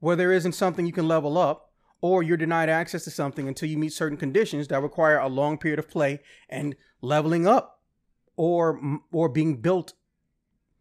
where 0.00 0.16
there 0.16 0.32
isn't 0.32 0.52
something 0.52 0.86
you 0.86 0.92
can 0.92 1.08
level 1.08 1.38
up 1.38 1.72
or 2.00 2.22
you're 2.22 2.36
denied 2.36 2.68
access 2.68 3.04
to 3.04 3.10
something 3.10 3.48
until 3.48 3.68
you 3.68 3.78
meet 3.78 3.92
certain 3.92 4.18
conditions 4.18 4.68
that 4.68 4.82
require 4.82 5.18
a 5.18 5.28
long 5.28 5.58
period 5.58 5.78
of 5.78 5.88
play 5.88 6.20
and 6.48 6.76
leveling 7.00 7.46
up 7.46 7.80
or 8.36 8.80
or 9.12 9.28
being 9.28 9.56
built 9.56 9.94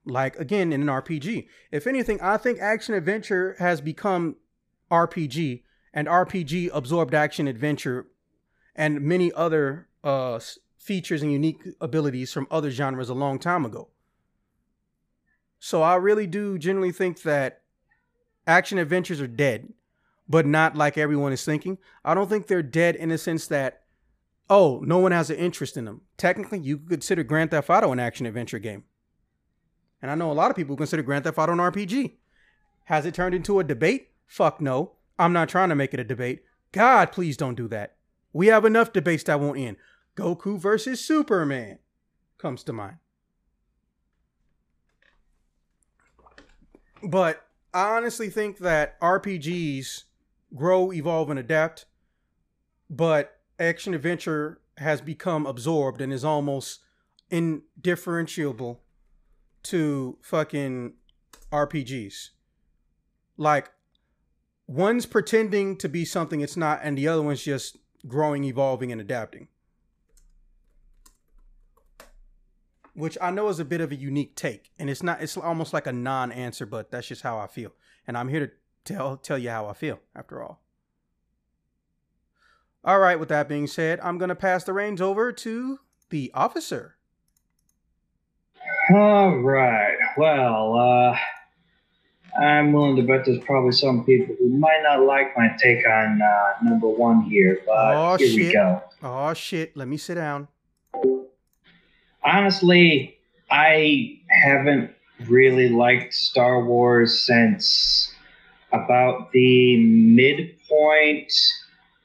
like 0.06 0.36
again 0.38 0.72
in 0.72 0.82
an 0.82 0.88
RPG. 0.88 1.48
If 1.72 1.88
anything, 1.88 2.20
I 2.22 2.38
think 2.38 2.60
action 2.60 2.94
adventure 2.94 3.56
has 3.60 3.82
become 3.82 4.36
RPG 4.92 5.64
and 5.94 6.08
RPG 6.08 6.70
absorbed 6.74 7.16
action 7.16 7.48
adventure 7.48 8.08
and 8.76 9.02
many 9.02 9.32
other 9.32 9.88
uh, 10.04 10.40
features 10.78 11.24
and 11.24 11.32
unique 11.32 11.64
abilities 11.82 12.32
from 12.32 12.48
other 12.52 12.70
genres 12.70 13.10
a 13.10 13.14
long 13.14 13.40
time 13.40 13.66
ago. 13.66 13.90
So 15.66 15.82
I 15.82 15.96
really 15.96 16.28
do 16.28 16.60
generally 16.60 16.92
think 16.92 17.24
that 17.24 17.62
action 18.46 18.78
adventures 18.78 19.20
are 19.20 19.26
dead, 19.26 19.74
but 20.30 20.46
not 20.46 20.76
like 20.76 20.96
everyone 20.96 21.34
is 21.34 21.44
thinking. 21.44 21.80
I 22.04 22.14
don't 22.14 22.30
think 22.30 22.46
they're 22.46 22.62
dead 22.62 22.96
in 22.96 23.10
the 23.10 23.18
sense 23.18 23.48
that 23.48 23.82
oh, 24.48 24.84
no 24.86 25.00
one 25.00 25.12
has 25.12 25.32
an 25.32 25.38
interest 25.38 25.76
in 25.76 25.86
them. 25.86 26.02
Technically, 26.18 26.60
you 26.60 26.78
could 26.78 26.90
consider 26.90 27.24
Grand 27.24 27.50
Theft 27.50 27.72
Auto 27.72 27.92
an 27.92 28.00
action 28.00 28.28
adventure 28.28 28.60
game. 28.60 28.84
And 30.04 30.12
I 30.12 30.14
know 30.14 30.32
a 30.32 30.34
lot 30.34 30.52
of 30.52 30.56
people 30.56 30.78
consider 30.78 31.02
Grand 31.02 31.24
Theft 31.24 31.40
Auto 31.40 31.54
an 31.54 31.58
RPG. 31.58 32.12
Has 32.84 33.08
it 33.08 33.16
turned 33.16 33.34
into 33.34 33.60
a 33.60 33.64
debate? 33.64 34.10
Fuck 34.28 34.62
no. 34.62 34.92
I'm 35.18 35.34
not 35.34 35.50
trying 35.50 35.70
to 35.70 35.76
make 35.76 35.96
it 35.96 36.00
a 36.00 36.04
debate. 36.04 36.44
God, 36.74 37.12
please 37.12 37.38
don't 37.38 37.56
do 37.56 37.68
that. 37.70 37.96
We 38.34 38.48
have 38.48 38.66
enough 38.66 38.94
debates 38.94 39.24
that 39.24 39.40
won't 39.40 39.58
end. 39.58 39.78
Goku 40.16 40.60
versus 40.60 41.04
Superman 41.04 41.80
comes 42.38 42.62
to 42.66 42.74
mind. 42.74 42.98
But 47.06 47.46
I 47.74 47.96
honestly 47.96 48.30
think 48.30 48.58
that 48.60 49.00
RPGs 49.00 50.04
grow, 50.56 50.92
evolve, 50.92 51.30
and 51.30 51.40
adapt. 51.40 51.86
But 52.90 53.38
action 53.60 53.94
adventure 53.94 54.60
has 54.78 55.02
become 55.02 55.46
absorbed 55.46 56.02
and 56.02 56.12
is 56.12 56.26
almost 56.26 56.82
indifferentiable 57.30 58.82
to 59.64 60.18
fucking 60.22 60.94
RPGs. 61.52 62.30
Like 63.38 63.72
one's 64.68 65.06
pretending 65.06 65.78
to 65.78 65.90
be 65.90 66.06
something 66.06 66.42
it's 66.42 66.58
not, 66.58 66.80
and 66.84 66.98
the 66.98 67.08
other 67.08 67.22
one's 67.22 67.44
just 67.44 67.78
growing, 68.08 68.44
evolving, 68.44 68.92
and 68.92 69.02
adapting. 69.02 69.48
Which 72.96 73.18
I 73.22 73.30
know 73.30 73.50
is 73.50 73.60
a 73.60 73.66
bit 73.66 73.82
of 73.82 73.92
a 73.92 73.96
unique 73.96 74.36
take, 74.36 74.72
and 74.80 74.90
it's 74.90 75.04
not. 75.04 75.22
It's 75.22 75.36
almost 75.36 75.74
like 75.74 75.86
a 75.86 75.92
non-answer, 75.92 76.66
but 76.66 76.92
that's 76.92 77.08
just 77.08 77.24
how 77.24 77.38
I 77.38 77.48
feel, 77.48 77.74
and 78.08 78.18
I'm 78.18 78.30
here 78.30 78.48
to 78.48 78.52
tell 78.86 79.18
tell 79.18 79.38
you 79.38 79.50
how 79.50 79.68
I 79.68 79.74
feel. 79.74 80.00
After 80.16 80.42
all. 80.42 80.62
All 82.86 83.00
right. 83.00 83.20
With 83.20 83.30
that 83.30 83.50
being 83.50 83.68
said, 83.68 84.00
I'm 84.02 84.18
gonna 84.18 84.36
pass 84.36 84.64
the 84.64 84.72
reins 84.72 85.02
over 85.02 85.32
to 85.34 85.80
the 86.10 86.32
officer. 86.34 86.96
All 88.92 89.40
right. 89.40 89.98
Well, 90.18 90.78
uh, 90.78 91.18
I'm 92.40 92.74
willing 92.74 92.96
to 92.98 93.02
bet 93.02 93.26
there's 93.26 93.44
probably 93.44 93.72
some 93.72 94.06
people 94.06 94.36
who 94.38 94.50
might 94.50 94.82
not 94.84 95.02
like 95.02 95.36
my 95.36 95.50
take 95.58 95.88
on 95.88 96.22
uh, 96.22 96.64
number 96.64 96.88
one 96.88 97.22
here, 97.22 97.60
but 97.66 97.96
oh, 97.96 98.18
here 98.18 98.28
shit. 98.28 98.38
we 98.38 98.54
go. 98.54 98.84
Oh 99.02 99.34
shit! 99.34 99.76
Let 99.76 99.88
me 99.88 99.98
sit 99.98 100.16
down. 100.16 100.48
Honestly, 102.26 103.18
I 103.52 104.20
haven't 104.30 104.92
really 105.28 105.70
liked 105.70 106.14
Star 106.14 106.64
Wars 106.64 107.26
since 107.26 108.12
about 108.72 109.32
the 109.32 109.78
midpoint 109.78 111.32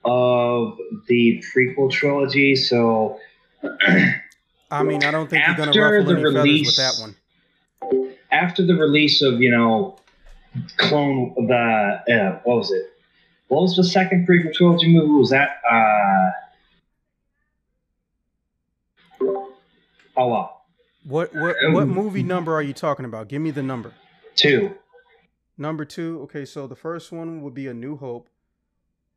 of 0.05 0.79
the 1.09 1.43
prequel 1.55 1.91
trilogy. 1.91 2.55
So 2.55 3.19
I 4.71 4.83
mean, 4.83 5.03
I 5.03 5.11
don't 5.11 5.29
think 5.29 5.45
you're 5.47 5.57
going 5.57 5.73
to 5.73 5.81
ruffle 5.81 6.13
any 6.13 6.23
release, 6.23 6.77
feathers 6.77 7.01
with 7.01 7.91
that 7.91 8.05
one. 8.05 8.13
After 8.31 8.65
the 8.65 8.75
release 8.75 9.23
of, 9.23 9.41
you 9.41 9.51
know, 9.51 9.97
Clone, 10.77 11.35
the, 11.49 11.55
uh, 11.57 12.41
what 12.45 12.59
was 12.59 12.71
it? 12.71 12.93
What 13.49 13.63
was 13.63 13.77
the 13.77 13.85
second 13.85 14.29
prequel 14.29 14.55
trilogy 14.55 14.93
movie? 14.93 15.09
Was 15.09 15.31
that, 15.31 15.61
uh, 15.71 16.31
oh, 20.21 20.29
well. 20.29 20.63
What, 21.05 21.35
what, 21.35 21.57
what 21.73 21.85
um, 21.85 21.89
movie 21.89 22.23
number 22.23 22.55
are 22.55 22.63
you 22.63 22.75
talking 22.75 23.07
about? 23.07 23.29
Give 23.29 23.41
me 23.41 23.51
the 23.51 23.63
number. 23.63 23.95
Two. 24.35 24.75
Number 25.57 25.85
two. 25.85 26.21
Okay, 26.25 26.45
so 26.45 26.67
the 26.67 26.77
first 26.77 27.11
one 27.11 27.43
would 27.43 27.55
be 27.55 27.67
A 27.67 27.75
New 27.75 27.97
Hope. 27.97 28.29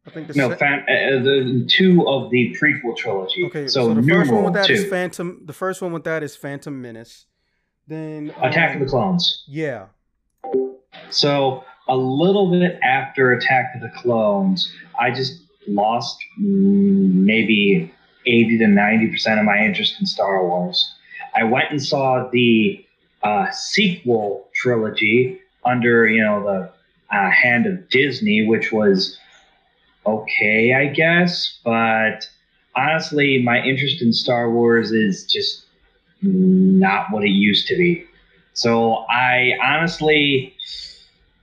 I 0.06 0.10
think 0.10 0.28
the 0.28 0.34
no, 0.34 0.50
se- 0.50 0.58
fan, 0.58 0.80
uh, 0.82 1.24
the 1.24 1.66
two 1.70 2.08
of 2.08 2.30
the 2.30 2.56
prequel 2.62 2.96
trilogy. 2.96 3.46
Okay, 3.46 3.68
so, 3.68 3.88
so 3.88 3.94
the 3.94 4.04
first 4.04 4.32
one 4.32 4.44
with 4.44 4.54
that 4.54 4.68
two. 4.68 4.74
is 4.74 4.86
Phantom. 4.90 5.42
The 5.46 5.54
first 5.54 5.82
one 5.82 5.94
with 5.94 6.04
that 6.04 6.24
is 6.24 6.36
Phantom 6.36 6.82
Menace. 6.82 7.26
Then 7.88 8.34
Attack 8.42 8.72
um, 8.72 8.82
of 8.82 8.88
the 8.88 8.90
Clones. 8.90 9.44
Yeah. 9.48 9.88
So 11.10 11.64
a 11.88 11.96
little 11.96 12.52
bit 12.52 12.80
after 12.84 13.32
Attack 13.32 13.76
of 13.76 13.82
the 13.82 13.92
Clones, 13.98 14.74
I 15.00 15.12
just 15.12 15.42
lost 15.68 16.18
maybe 16.38 17.94
eighty 18.26 18.58
to 18.58 18.68
ninety 18.68 19.08
percent 19.08 19.40
of 19.40 19.46
my 19.46 19.58
interest 19.58 19.96
in 20.00 20.06
Star 20.06 20.46
Wars. 20.46 20.93
I 21.36 21.44
went 21.44 21.72
and 21.72 21.84
saw 21.84 22.30
the 22.32 22.84
uh, 23.24 23.50
sequel 23.52 24.50
trilogy 24.54 25.40
under 25.66 26.08
you 26.08 26.24
know 26.24 26.44
the 26.44 27.16
uh, 27.16 27.30
hand 27.32 27.66
of 27.66 27.90
Disney, 27.90 28.46
which 28.46 28.72
was 28.72 29.18
okay, 30.06 30.74
I 30.74 30.88
guess. 30.88 31.60
But 31.64 32.30
honestly, 32.76 33.42
my 33.42 33.62
interest 33.62 34.02
in 34.02 34.14
Star 34.14 34.52
Wars 34.52 34.92
is 34.92 35.26
just 35.26 35.66
not 36.22 37.12
what 37.12 37.24
it 37.24 37.30
used 37.30 37.68
to 37.68 37.78
be. 37.78 38.06
So 38.54 39.06
I 39.10 39.54
honestly 39.62 40.56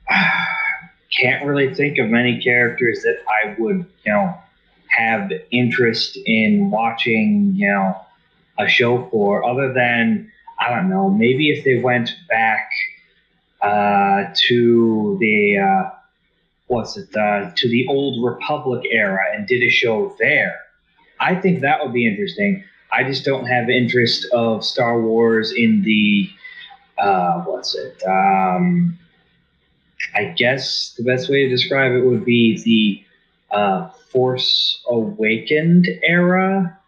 can't 1.20 1.44
really 1.44 1.74
think 1.74 1.98
of 1.98 2.08
many 2.08 2.40
characters 2.40 3.02
that 3.02 3.18
I 3.28 3.54
would, 3.58 3.86
you 4.04 4.12
know, 4.12 4.34
have 4.88 5.30
interest 5.50 6.18
in 6.26 6.70
watching, 6.70 7.52
you 7.54 7.68
know, 7.68 8.00
a 8.60 8.68
show 8.68 9.08
for 9.10 9.44
other 9.44 9.72
than 9.72 10.30
I 10.58 10.68
don't 10.68 10.90
know, 10.90 11.08
maybe 11.08 11.50
if 11.50 11.64
they 11.64 11.78
went 11.78 12.10
back 12.28 12.70
uh, 13.62 14.24
to 14.48 15.16
the 15.20 15.58
uh, 15.58 15.90
what's 16.66 16.96
it 16.96 17.14
uh, 17.16 17.50
to 17.56 17.68
the 17.68 17.86
old 17.88 18.24
Republic 18.24 18.86
era 18.90 19.24
and 19.34 19.46
did 19.46 19.62
a 19.62 19.70
show 19.70 20.14
there. 20.18 20.56
I 21.18 21.34
think 21.34 21.60
that 21.60 21.82
would 21.82 21.92
be 21.92 22.06
interesting. 22.06 22.64
I 22.92 23.04
just 23.04 23.24
don't 23.24 23.46
have 23.46 23.70
interest 23.70 24.26
of 24.32 24.64
Star 24.64 25.00
Wars 25.00 25.52
in 25.56 25.82
the 25.82 26.30
uh, 26.98 27.42
what's 27.42 27.74
it? 27.74 28.02
Um, 28.06 28.98
I 30.14 30.24
guess 30.36 30.94
the 30.96 31.04
best 31.04 31.28
way 31.28 31.44
to 31.44 31.48
describe 31.48 31.92
it 31.92 32.04
would 32.04 32.24
be 32.24 32.62
the 32.62 33.56
uh, 33.56 33.88
Force 34.10 34.82
Awakened 34.88 35.86
era 36.02 36.79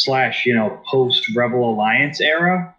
slash 0.00 0.46
you 0.46 0.54
know 0.54 0.80
post 0.90 1.34
Rebel 1.36 1.70
Alliance 1.70 2.20
era. 2.20 2.74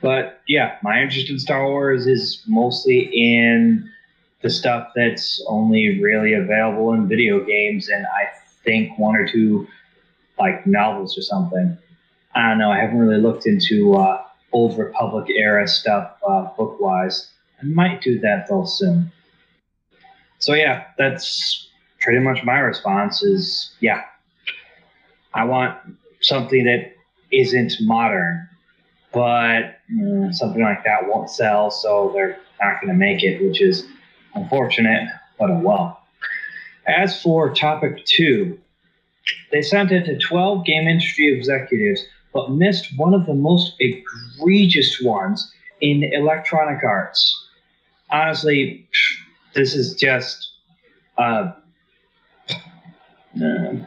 But 0.00 0.40
yeah, 0.48 0.78
my 0.82 1.00
interest 1.00 1.30
in 1.30 1.38
Star 1.38 1.68
Wars 1.68 2.06
is 2.06 2.42
mostly 2.46 3.10
in 3.12 3.88
the 4.42 4.50
stuff 4.50 4.88
that's 4.96 5.42
only 5.46 6.00
really 6.00 6.34
available 6.34 6.92
in 6.92 7.08
video 7.08 7.44
games, 7.44 7.88
and 7.88 8.06
I 8.06 8.28
think 8.64 8.98
one 8.98 9.16
or 9.16 9.26
two 9.26 9.66
like 10.38 10.66
novels 10.66 11.16
or 11.18 11.22
something. 11.22 11.76
I 12.34 12.48
don't 12.48 12.58
know. 12.58 12.70
I 12.70 12.78
haven't 12.78 12.98
really 12.98 13.20
looked 13.20 13.46
into 13.46 13.94
uh, 13.94 14.22
old 14.52 14.78
Republic 14.78 15.26
era 15.30 15.66
stuff 15.68 16.16
uh, 16.26 16.48
book 16.56 16.80
wise. 16.80 17.30
I 17.60 17.66
might 17.66 18.00
do 18.00 18.18
that 18.20 18.46
though 18.48 18.64
soon. 18.64 19.12
So 20.38 20.54
yeah, 20.54 20.84
that's 20.98 21.68
pretty 22.00 22.18
much 22.18 22.42
my 22.42 22.58
response. 22.58 23.22
Is 23.22 23.72
yeah, 23.80 24.02
I 25.34 25.44
want 25.44 25.78
something 26.20 26.64
that 26.64 26.92
isn't 27.30 27.74
modern, 27.80 28.48
but 29.12 29.78
something 30.30 30.62
like 30.62 30.84
that 30.84 31.08
won't 31.08 31.30
sell, 31.30 31.70
so 31.70 32.10
they're 32.14 32.38
not 32.60 32.80
going 32.80 32.92
to 32.92 32.98
make 32.98 33.22
it, 33.22 33.42
which 33.42 33.60
is 33.60 33.86
unfortunate, 34.34 35.08
but 35.38 35.50
a 35.50 35.54
well. 35.54 36.00
As 36.86 37.20
for 37.22 37.54
topic 37.54 38.04
two, 38.06 38.58
they 39.50 39.62
sent 39.62 39.92
it 39.92 40.04
to 40.04 40.18
12 40.18 40.64
game 40.64 40.88
industry 40.88 41.34
executives, 41.36 42.02
but 42.32 42.50
missed 42.50 42.96
one 42.96 43.14
of 43.14 43.26
the 43.26 43.34
most 43.34 43.74
egregious 43.78 45.00
ones 45.00 45.52
in 45.80 46.02
Electronic 46.04 46.82
Arts. 46.82 47.46
Honestly, 48.10 48.88
this 49.54 49.74
is 49.74 49.94
just 49.94 50.52
a 51.18 51.22
uh, 51.22 51.52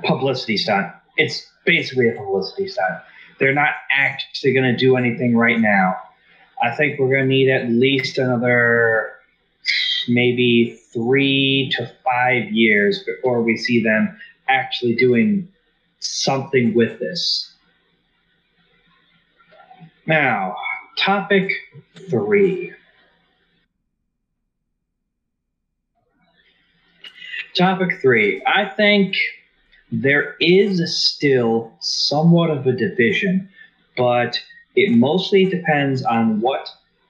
publicity 0.04 0.58
stunt. 0.58 0.92
It's 1.17 1.45
basically 1.65 2.10
a 2.10 2.13
publicity 2.13 2.67
stunt. 2.67 3.01
They're 3.39 3.53
not 3.53 3.72
actually 3.91 4.53
going 4.53 4.65
to 4.65 4.77
do 4.77 4.95
anything 4.95 5.36
right 5.36 5.60
now. 5.60 5.98
I 6.62 6.74
think 6.75 7.00
we're 7.00 7.10
going 7.10 7.24
to 7.24 7.27
need 7.27 7.50
at 7.50 7.69
least 7.69 8.17
another 8.17 9.12
maybe 10.07 10.79
three 10.93 11.72
to 11.75 11.91
five 12.03 12.51
years 12.51 13.03
before 13.03 13.41
we 13.41 13.57
see 13.57 13.84
them 13.84 14.17
actually 14.48 14.95
doing 14.95 15.48
something 16.00 16.74
with 16.74 17.00
this. 17.00 17.51
Now, 20.05 20.55
topic 20.98 21.51
three. 22.10 22.74
Topic 27.56 27.99
three. 28.01 28.43
I 28.45 28.65
think 28.65 29.15
there 30.01 30.36
is 30.39 30.95
still 30.97 31.71
somewhat 31.79 32.49
of 32.49 32.65
a 32.67 32.71
division, 32.71 33.49
but 33.97 34.39
it 34.75 34.91
mostly 34.91 35.45
depends 35.45 36.03
on 36.03 36.41
what 36.41 36.69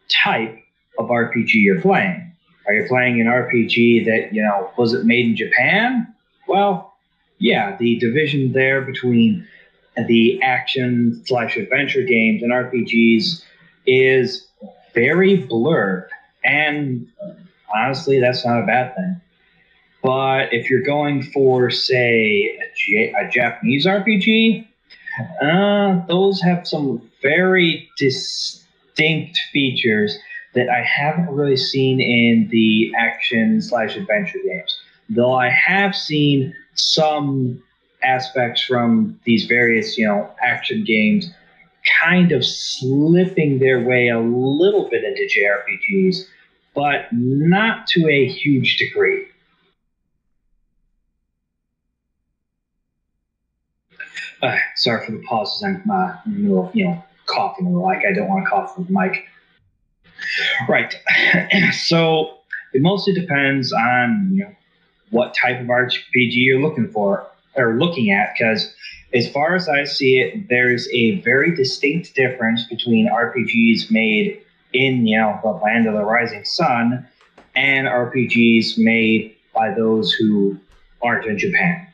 type 0.09 0.57
of 0.97 1.09
RPG 1.09 1.53
you're 1.55 1.81
playing. 1.81 2.31
Are 2.67 2.73
you 2.73 2.87
playing 2.87 3.21
an 3.21 3.27
RPG 3.27 4.05
that, 4.05 4.33
you 4.33 4.41
know, 4.41 4.71
was 4.77 4.93
it 4.93 5.05
made 5.05 5.25
in 5.25 5.35
Japan? 5.35 6.13
Well, 6.47 6.93
yeah, 7.37 7.75
the 7.77 7.99
division 7.99 8.53
there 8.53 8.81
between 8.81 9.47
the 10.07 10.41
action 10.41 11.21
slash 11.25 11.57
adventure 11.57 12.01
games 12.01 12.43
and 12.43 12.51
RPGs 12.51 13.43
is 13.85 14.47
very 14.93 15.37
blurred. 15.37 16.09
And 16.43 17.07
honestly, 17.73 18.19
that's 18.19 18.45
not 18.45 18.61
a 18.61 18.65
bad 18.65 18.95
thing. 18.95 19.21
But 20.05 20.53
if 20.53 20.69
you're 20.69 20.83
going 20.83 21.23
for, 21.23 21.71
say, 21.71 22.59
a, 22.61 22.71
J- 22.75 23.13
a 23.19 23.27
Japanese 23.27 23.87
RPG, 23.87 24.67
uh, 25.41 26.05
those 26.07 26.39
have 26.41 26.67
some 26.67 27.01
very 27.23 27.89
distinct 27.97 29.39
features 29.51 30.15
that 30.53 30.69
I 30.69 30.83
haven't 30.83 31.33
really 31.33 31.57
seen 31.57 31.99
in 31.99 32.47
the 32.51 32.91
action 32.95 33.59
slash 33.63 33.95
adventure 33.95 34.37
games. 34.45 34.77
Though 35.09 35.33
I 35.33 35.49
have 35.49 35.95
seen 35.95 36.53
some 36.75 37.63
aspects 38.03 38.61
from 38.61 39.19
these 39.23 39.45
various, 39.45 39.97
you 39.97 40.05
know, 40.05 40.29
action 40.39 40.83
games 40.83 41.31
kind 41.99 42.31
of 42.31 42.45
slipping 42.45 43.57
their 43.57 43.79
way 43.83 44.09
a 44.09 44.19
little 44.19 44.87
bit 44.87 45.03
into 45.03 45.27
JRPGs, 45.35 46.25
but 46.75 47.07
not 47.11 47.87
to 47.87 48.07
a 48.07 48.27
huge 48.27 48.77
degree. 48.77 49.25
Uh, 54.45 54.57
sorry 54.75 55.03
for 55.05 55.11
the 55.11 55.23
pauses. 55.23 55.63
I'm 55.63 55.89
uh, 55.89 56.17
in 56.25 56.33
the 56.33 56.39
middle 56.39 56.67
of, 56.67 56.75
you 56.75 56.85
know, 56.85 57.03
coughing 57.25 57.65
and 57.65 57.77
like 57.79 58.03
I 58.07 58.13
don't 58.13 58.27
want 58.27 58.45
to 58.45 58.49
cough 58.49 58.77
with 58.77 58.87
the 58.87 58.93
mic. 58.93 59.25
Right. 60.69 60.93
so 61.73 62.37
it 62.73 62.81
mostly 62.81 63.13
depends 63.13 63.73
on 63.73 64.29
you 64.33 64.43
know 64.43 64.55
what 65.09 65.33
type 65.33 65.59
of 65.59 65.67
RPG 65.67 66.33
you're 66.33 66.61
looking 66.61 66.89
for 66.89 67.27
or 67.55 67.75
looking 67.75 68.11
at 68.11 68.33
because 68.37 68.73
as 69.13 69.29
far 69.31 69.55
as 69.55 69.69
I 69.69 69.85
see 69.85 70.19
it, 70.19 70.49
there's 70.49 70.87
a 70.91 71.21
very 71.21 71.55
distinct 71.55 72.13
difference 72.15 72.65
between 72.65 73.09
RPGs 73.09 73.89
made 73.89 74.41
in 74.73 75.07
you 75.07 75.17
know 75.17 75.39
the 75.41 75.49
land 75.49 75.87
of 75.87 75.93
the 75.93 76.03
rising 76.03 76.45
sun 76.45 77.07
and 77.55 77.87
RPGs 77.87 78.77
made 78.77 79.35
by 79.55 79.73
those 79.73 80.11
who 80.11 80.59
aren't 81.01 81.25
in 81.25 81.37
Japan. 81.39 81.87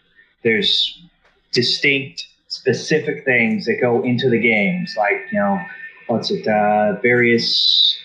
There's 0.44 1.02
distinct, 1.52 2.28
specific 2.52 3.24
things 3.24 3.66
that 3.66 3.80
go 3.80 4.04
into 4.04 4.30
the 4.30 4.40
games, 4.40 4.96
like 4.98 5.26
you 5.32 5.40
know, 5.40 5.60
what's 6.08 6.30
it, 6.32 6.46
uh, 6.46 7.00
various 7.02 7.98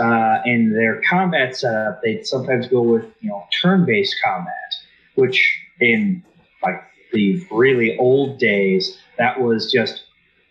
uh, 0.00 0.38
in 0.44 0.72
their 0.72 1.02
combat 1.10 1.56
setup. 1.56 2.00
They 2.02 2.22
sometimes 2.22 2.68
go 2.68 2.80
with 2.80 3.04
you 3.20 3.28
know 3.30 3.44
turn-based 3.60 4.16
combat, 4.24 4.74
which 5.16 5.60
in 5.80 6.22
like 6.62 6.80
the 7.12 7.44
really 7.50 7.98
old 7.98 8.38
days, 8.38 8.96
that 9.18 9.40
was 9.40 9.70
just, 9.70 10.04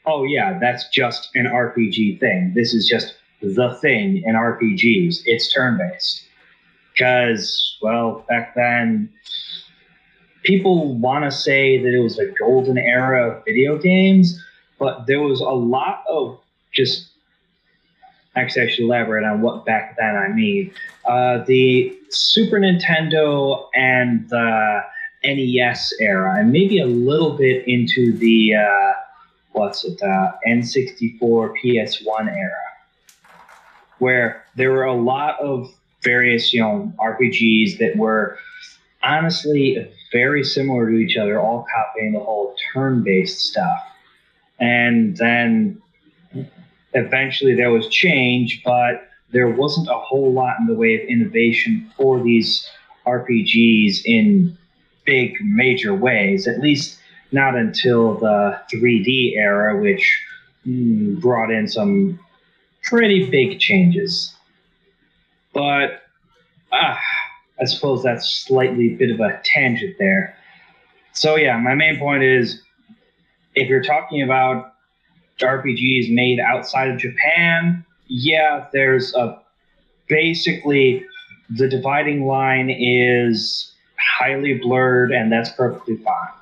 oh 0.06 0.26
yeah, 0.26 0.60
that's 0.60 0.90
just 0.90 1.30
an 1.36 1.46
RPG 1.46 2.20
thing. 2.20 2.52
This 2.54 2.74
is 2.74 2.86
just 2.88 3.16
the 3.42 3.78
thing 3.82 4.24
in 4.26 4.36
RPGs. 4.36 5.22
It's 5.26 5.54
turn 5.54 5.78
based. 5.78 6.24
Because, 6.92 7.78
well, 7.82 8.26
back 8.30 8.56
then, 8.56 9.10
people 10.46 10.94
want 10.96 11.26
to 11.26 11.32
say 11.32 11.82
that 11.82 11.94
it 11.94 12.00
was 12.00 12.18
a 12.18 12.28
golden 12.40 12.78
era 12.78 13.30
of 13.30 13.44
video 13.44 13.78
games, 13.78 14.42
but 14.80 15.08
there 15.08 15.22
was 15.22 15.42
a 15.42 15.46
lot 15.46 16.04
of 16.10 16.40
just. 16.72 17.10
Actually, 18.38 18.66
I 18.66 18.70
should 18.70 18.84
elaborate 18.84 19.24
on 19.24 19.42
what 19.42 19.66
back 19.66 19.96
then 19.98 20.16
I 20.16 20.28
mean. 20.28 20.72
Uh, 21.06 21.44
the 21.46 21.98
Super 22.10 22.60
Nintendo 22.60 23.68
and 23.74 24.28
the 24.30 24.82
NES 25.24 25.94
era, 26.02 26.40
and 26.40 26.52
maybe 26.52 26.80
a 26.80 26.86
little 26.86 27.38
bit 27.38 27.66
into 27.66 28.12
the 28.12 28.56
uh, 28.56 28.94
what's 29.54 29.86
it 29.86 30.02
uh, 30.04 30.34
N64 30.46 31.54
PS1 31.64 32.28
era, 32.28 32.52
where 34.00 34.44
there 34.56 34.72
were 34.72 34.84
a 34.84 34.94
lot 34.94 35.40
of 35.40 35.74
various 36.02 36.54
you 36.54 36.60
know 36.60 36.92
RPGs 37.00 37.78
that 37.80 37.96
were 37.96 38.38
honestly 39.02 39.90
very 40.12 40.44
similar 40.44 40.90
to 40.90 40.98
each 40.98 41.18
other, 41.18 41.40
all 41.40 41.66
copying 41.74 42.14
the 42.14 42.20
whole 42.20 42.56
turn-based 42.74 43.40
stuff, 43.40 43.80
and 44.60 45.18
then 45.18 45.82
eventually 46.94 47.56
there 47.56 47.72
was 47.72 47.88
change, 47.90 48.62
but 48.64 49.10
there 49.32 49.50
wasn't 49.50 49.90
a 49.90 50.00
whole 50.00 50.32
lot 50.32 50.60
in 50.60 50.68
the 50.68 50.74
way 50.74 50.96
of 50.96 51.08
innovation 51.10 51.92
for 51.98 52.24
these 52.24 52.68
RPGs 53.06 54.02
in 54.06 54.58
big 55.06 55.38
major 55.42 55.94
ways, 55.94 56.48
at 56.48 56.60
least 56.60 57.00
not 57.32 57.56
until 57.56 58.16
the 58.16 58.60
3D 58.74 59.36
era, 59.36 59.80
which 59.80 60.26
mm, 60.66 61.20
brought 61.20 61.52
in 61.52 61.68
some 61.68 62.20
pretty 62.84 63.30
big 63.30 63.60
changes. 63.60 64.34
But 65.54 66.04
ah, 66.72 67.00
I 67.60 67.66
suppose 67.66 68.04
that's 68.04 68.44
slightly 68.46 68.90
bit 68.90 69.12
of 69.12 69.20
a 69.20 69.40
tangent 69.44 69.96
there. 69.98 70.36
So 71.14 71.36
yeah, 71.36 71.58
my 71.58 71.76
main 71.76 71.98
point 71.98 72.24
is 72.24 72.62
if 73.56 73.70
you're 73.70 73.84
talking 73.84 74.22
about 74.22 74.74
RPGs 75.40 76.14
made 76.14 76.40
outside 76.40 76.90
of 76.90 76.98
Japan, 76.98 77.86
yeah, 78.08 78.68
there's 78.74 79.14
a 79.16 79.42
basically 80.08 81.06
the 81.50 81.68
dividing 81.68 82.26
line 82.26 82.70
is 82.70 83.72
highly 83.98 84.56
blurred, 84.56 85.12
and 85.12 85.32
that's 85.32 85.50
perfectly 85.52 85.98
fine. 85.98 86.34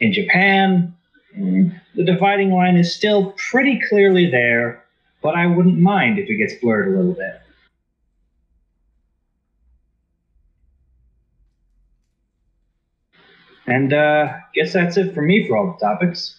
In 0.00 0.12
Japan, 0.12 0.94
the 1.34 2.04
dividing 2.04 2.50
line 2.50 2.76
is 2.76 2.94
still 2.94 3.32
pretty 3.50 3.80
clearly 3.88 4.30
there, 4.30 4.82
but 5.22 5.34
I 5.34 5.46
wouldn't 5.46 5.78
mind 5.78 6.18
if 6.18 6.28
it 6.28 6.36
gets 6.36 6.54
blurred 6.60 6.88
a 6.88 6.90
little 6.96 7.14
bit. 7.14 7.40
And 13.66 13.92
uh, 13.92 14.38
guess 14.54 14.72
that's 14.72 14.96
it 14.96 15.12
for 15.12 15.22
me 15.22 15.46
for 15.46 15.56
all 15.56 15.72
the 15.72 15.84
topics. 15.84 16.38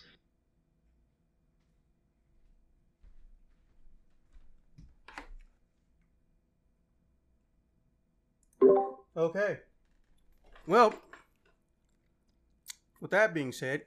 Okay. 9.16 9.58
Well, 10.68 10.94
with 13.02 13.12
that 13.12 13.34
being 13.34 13.52
said, 13.52 13.84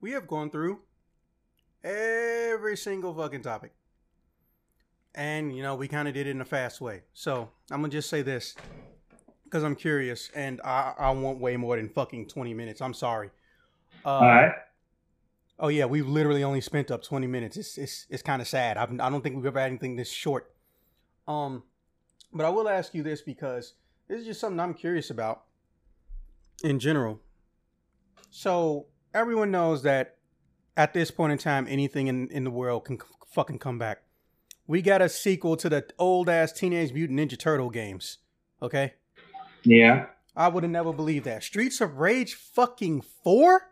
we 0.00 0.12
have 0.12 0.26
gone 0.26 0.50
through 0.50 0.80
every 1.84 2.76
single 2.76 3.14
fucking 3.14 3.42
topic. 3.42 3.72
And, 5.14 5.54
you 5.54 5.62
know, 5.62 5.74
we 5.74 5.86
kind 5.86 6.08
of 6.08 6.14
did 6.14 6.26
it 6.26 6.30
in 6.30 6.40
a 6.40 6.44
fast 6.44 6.80
way. 6.80 7.02
So 7.12 7.50
I'm 7.70 7.80
going 7.80 7.90
to 7.90 7.96
just 7.96 8.08
say 8.08 8.22
this 8.22 8.54
because 9.50 9.64
I'm 9.64 9.74
curious 9.74 10.30
and 10.34 10.60
I, 10.64 10.94
I 10.96 11.10
want 11.10 11.40
way 11.40 11.56
more 11.56 11.76
than 11.76 11.88
fucking 11.88 12.28
20 12.28 12.54
minutes. 12.54 12.80
I'm 12.80 12.94
sorry. 12.94 13.30
Uh, 14.04 14.08
All 14.08 14.20
right. 14.28 14.52
Oh, 15.58 15.68
yeah, 15.68 15.86
we've 15.86 16.06
literally 16.08 16.44
only 16.44 16.60
spent 16.60 16.90
up 16.90 17.02
20 17.02 17.26
minutes. 17.26 17.56
It's, 17.56 17.76
it's, 17.76 18.06
it's 18.08 18.22
kind 18.22 18.40
of 18.40 18.46
sad. 18.48 18.76
I've, 18.76 18.92
I 19.00 19.10
don't 19.10 19.22
think 19.22 19.34
we've 19.36 19.44
ever 19.46 19.58
had 19.60 19.66
anything 19.66 19.96
this 19.96 20.10
short. 20.10 20.54
Um, 21.26 21.64
But 22.32 22.46
I 22.46 22.48
will 22.50 22.68
ask 22.68 22.94
you 22.94 23.02
this 23.02 23.20
because 23.22 23.74
this 24.08 24.20
is 24.20 24.26
just 24.26 24.40
something 24.40 24.60
I'm 24.60 24.72
curious 24.72 25.10
about 25.10 25.42
in 26.62 26.78
general. 26.78 27.20
So 28.30 28.86
everyone 29.12 29.50
knows 29.50 29.82
that 29.82 30.16
at 30.76 30.94
this 30.94 31.10
point 31.10 31.32
in 31.32 31.38
time, 31.38 31.66
anything 31.68 32.06
in, 32.06 32.28
in 32.28 32.44
the 32.44 32.50
world 32.50 32.84
can 32.84 32.98
c- 32.98 33.06
fucking 33.32 33.58
come 33.58 33.78
back. 33.78 34.02
We 34.66 34.80
got 34.80 35.02
a 35.02 35.08
sequel 35.08 35.56
to 35.56 35.68
the 35.68 35.84
old 35.98 36.28
ass 36.28 36.52
Teenage 36.52 36.92
Mutant 36.92 37.18
Ninja 37.18 37.36
Turtle 37.38 37.70
games. 37.70 38.18
Okay? 38.62 38.94
Yeah. 39.62 40.06
I 40.36 40.48
would 40.48 40.62
have 40.62 40.72
never 40.72 40.92
believed 40.92 41.26
that. 41.26 41.42
Streets 41.42 41.80
of 41.80 41.98
Rage 41.98 42.34
fucking 42.34 43.02
4? 43.24 43.68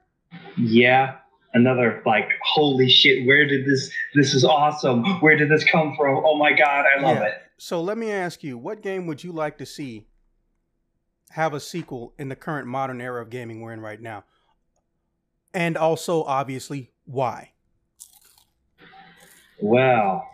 Yeah. 0.57 1.17
Another 1.55 2.03
like, 2.05 2.29
holy 2.43 2.89
shit, 2.89 3.27
where 3.27 3.47
did 3.47 3.65
this 3.65 3.91
this 4.15 4.35
is 4.35 4.45
awesome. 4.45 5.03
Where 5.21 5.37
did 5.37 5.51
this 5.51 5.65
come 5.65 5.95
from? 5.97 6.23
Oh 6.25 6.37
my 6.37 6.53
god, 6.53 6.85
I 6.85 7.01
love 7.01 7.17
yeah. 7.17 7.25
it. 7.25 7.35
So 7.57 7.81
let 7.81 7.97
me 7.97 8.11
ask 8.11 8.45
you, 8.45 8.59
what 8.59 8.83
game 8.83 9.07
would 9.07 9.25
you 9.25 9.33
like 9.33 9.57
to 9.59 9.67
see 9.67 10.07
have 11.31 11.55
a 11.55 11.61
sequel 11.61 12.13
in 12.19 12.29
the 12.29 12.37
current 12.37 12.69
modern 12.69 13.01
era 13.01 13.23
of 13.23 13.31
gaming 13.31 13.63
we're 13.63 13.73
in 13.73 13.81
right 13.81 14.01
now? 14.01 14.25
And 15.55 15.77
also, 15.77 16.23
obviously, 16.25 16.91
why? 17.07 17.53
Well, 19.61 20.29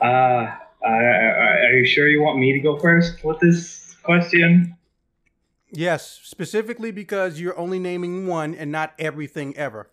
uh, 0.00 0.50
are 0.84 1.72
you 1.72 1.86
sure 1.86 2.08
you 2.08 2.22
want 2.22 2.38
me 2.38 2.52
to 2.52 2.58
go 2.58 2.78
first 2.78 3.24
with 3.24 3.38
this 3.40 3.83
question? 4.04 4.76
Yes, 5.70 6.20
specifically 6.22 6.92
because 6.92 7.40
you're 7.40 7.58
only 7.58 7.78
naming 7.78 8.26
one 8.26 8.54
and 8.54 8.70
not 8.70 8.94
everything 8.98 9.56
ever. 9.56 9.90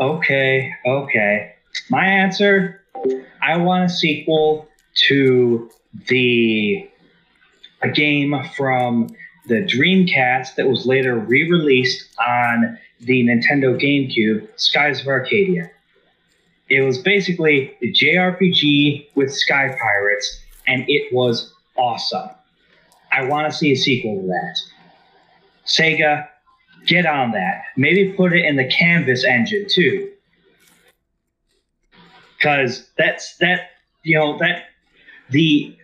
Okay, 0.00 0.72
okay. 0.86 1.54
My 1.90 2.04
answer 2.06 2.82
I 3.40 3.56
want 3.56 3.84
a 3.84 3.88
sequel 3.88 4.68
to 5.08 5.70
the 6.08 6.88
a 7.82 7.88
game 7.88 8.34
from 8.56 9.08
the 9.46 9.64
Dreamcast 9.64 10.54
that 10.54 10.68
was 10.68 10.86
later 10.86 11.16
re-released 11.18 12.16
on 12.18 12.78
the 13.00 13.24
Nintendo 13.24 13.80
GameCube, 13.80 14.48
Skies 14.56 15.00
of 15.00 15.08
Arcadia. 15.08 15.70
It 16.68 16.82
was 16.82 16.98
basically 16.98 17.76
the 17.80 17.92
JRPG 17.92 19.08
with 19.16 19.34
Sky 19.34 19.76
Pirates, 19.80 20.40
and 20.68 20.84
it 20.86 21.12
was 21.12 21.52
awesome. 21.76 22.30
I 23.12 23.24
want 23.24 23.50
to 23.50 23.56
see 23.56 23.72
a 23.72 23.76
sequel 23.76 24.20
to 24.20 24.26
that. 24.26 24.58
Sega, 25.66 26.26
get 26.86 27.06
on 27.06 27.32
that. 27.32 27.62
Maybe 27.76 28.12
put 28.12 28.32
it 28.32 28.44
in 28.44 28.56
the 28.56 28.66
Canvas 28.66 29.24
engine 29.24 29.66
too. 29.68 30.10
Because 32.36 32.88
that's 32.98 33.36
that 33.36 33.70
you 34.02 34.18
know 34.18 34.38
that 34.38 34.64
the 35.30 35.76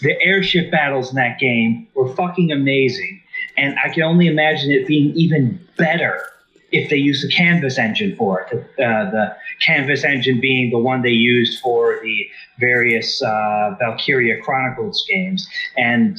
the 0.00 0.16
airship 0.22 0.70
battles 0.70 1.10
in 1.10 1.16
that 1.16 1.38
game 1.38 1.88
were 1.94 2.14
fucking 2.14 2.50
amazing, 2.50 3.20
and 3.56 3.76
I 3.84 3.88
can 3.88 4.04
only 4.04 4.26
imagine 4.26 4.70
it 4.70 4.86
being 4.86 5.12
even 5.14 5.60
better 5.76 6.22
if 6.70 6.88
they 6.88 6.96
use 6.96 7.20
the 7.20 7.28
Canvas 7.28 7.78
engine 7.78 8.16
for 8.16 8.40
it. 8.40 8.58
Uh, 8.82 9.10
the 9.10 9.36
Canvas 9.64 10.04
engine 10.04 10.40
being 10.40 10.70
the 10.70 10.78
one 10.78 11.02
they 11.02 11.10
used 11.10 11.60
for 11.60 11.98
the 12.02 12.26
various 12.58 13.22
uh, 13.22 13.76
Valkyria 13.78 14.40
Chronicles 14.42 15.04
games, 15.08 15.46
and 15.76 16.18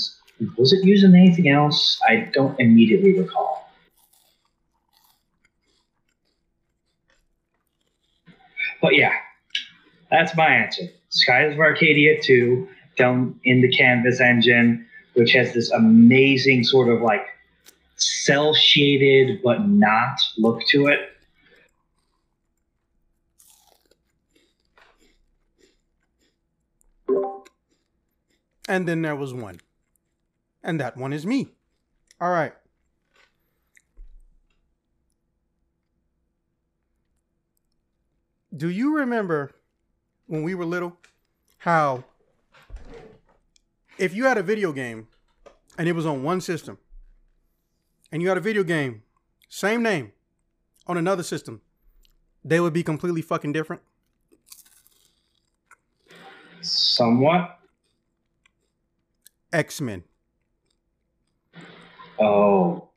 was 0.57 0.73
it 0.73 0.83
using 0.83 1.15
anything 1.15 1.49
else? 1.49 1.99
I 2.07 2.29
don't 2.33 2.59
immediately 2.59 3.17
recall. 3.19 3.69
But 8.81 8.95
yeah, 8.95 9.13
that's 10.11 10.35
my 10.35 10.47
answer. 10.47 10.83
Skies 11.09 11.53
of 11.53 11.59
Arcadia 11.59 12.21
2 12.21 12.67
done 12.97 13.39
in 13.43 13.61
the 13.61 13.71
Canvas 13.71 14.19
engine, 14.19 14.85
which 15.13 15.31
has 15.33 15.53
this 15.53 15.71
amazing 15.71 16.63
sort 16.63 16.89
of 16.89 17.01
like 17.01 17.25
cell 17.95 18.53
shaded 18.53 19.41
but 19.43 19.67
not 19.67 20.19
look 20.37 20.61
to 20.69 20.87
it. 20.87 20.99
And 28.67 28.87
then 28.87 29.01
there 29.01 29.15
was 29.15 29.33
one. 29.33 29.59
And 30.63 30.79
that 30.79 30.95
one 30.95 31.11
is 31.11 31.25
me. 31.25 31.49
All 32.21 32.31
right. 32.31 32.53
Do 38.55 38.69
you 38.69 38.95
remember 38.97 39.51
when 40.27 40.43
we 40.43 40.55
were 40.55 40.65
little 40.65 40.97
how 41.57 42.03
if 43.97 44.13
you 44.13 44.25
had 44.25 44.37
a 44.37 44.43
video 44.43 44.71
game 44.71 45.07
and 45.77 45.89
it 45.89 45.93
was 45.93 46.05
on 46.05 46.23
one 46.23 46.39
system, 46.39 46.77
and 48.11 48.21
you 48.21 48.27
had 48.27 48.37
a 48.37 48.41
video 48.41 48.63
game, 48.63 49.01
same 49.49 49.81
name, 49.81 50.11
on 50.85 50.97
another 50.97 51.23
system, 51.23 51.61
they 52.45 52.59
would 52.59 52.73
be 52.73 52.83
completely 52.83 53.23
fucking 53.23 53.53
different? 53.53 53.81
Somewhat. 56.61 57.59
X 59.51 59.81
Men. 59.81 60.03
Oh. 62.23 62.89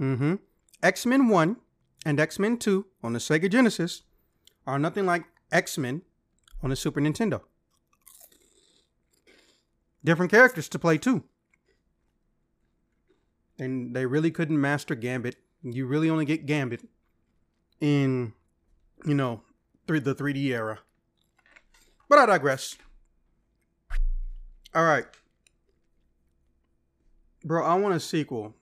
Mm 0.00 0.18
hmm. 0.18 0.34
X 0.82 1.06
Men 1.06 1.28
1 1.28 1.56
and 2.04 2.20
X 2.20 2.38
Men 2.38 2.56
2 2.56 2.86
on 3.02 3.12
the 3.12 3.18
Sega 3.18 3.50
Genesis 3.50 4.02
are 4.66 4.78
nothing 4.78 5.06
like 5.06 5.24
X 5.50 5.78
Men 5.78 6.02
on 6.62 6.70
the 6.70 6.76
Super 6.76 7.00
Nintendo 7.00 7.42
different 10.04 10.30
characters 10.30 10.68
to 10.70 10.78
play 10.78 10.98
too. 10.98 11.24
And 13.58 13.94
they 13.94 14.06
really 14.06 14.30
couldn't 14.30 14.60
master 14.60 14.94
Gambit. 14.94 15.36
You 15.62 15.86
really 15.86 16.10
only 16.10 16.24
get 16.24 16.46
Gambit 16.46 16.88
in, 17.80 18.32
you 19.06 19.14
know, 19.14 19.42
through 19.86 20.00
the 20.00 20.14
3D 20.14 20.46
era. 20.46 20.80
But 22.08 22.18
I 22.18 22.26
digress. 22.26 22.76
All 24.74 24.84
right. 24.84 25.06
Bro, 27.44 27.64
I 27.64 27.74
want 27.74 27.94
a 27.94 28.00
sequel 28.00 28.54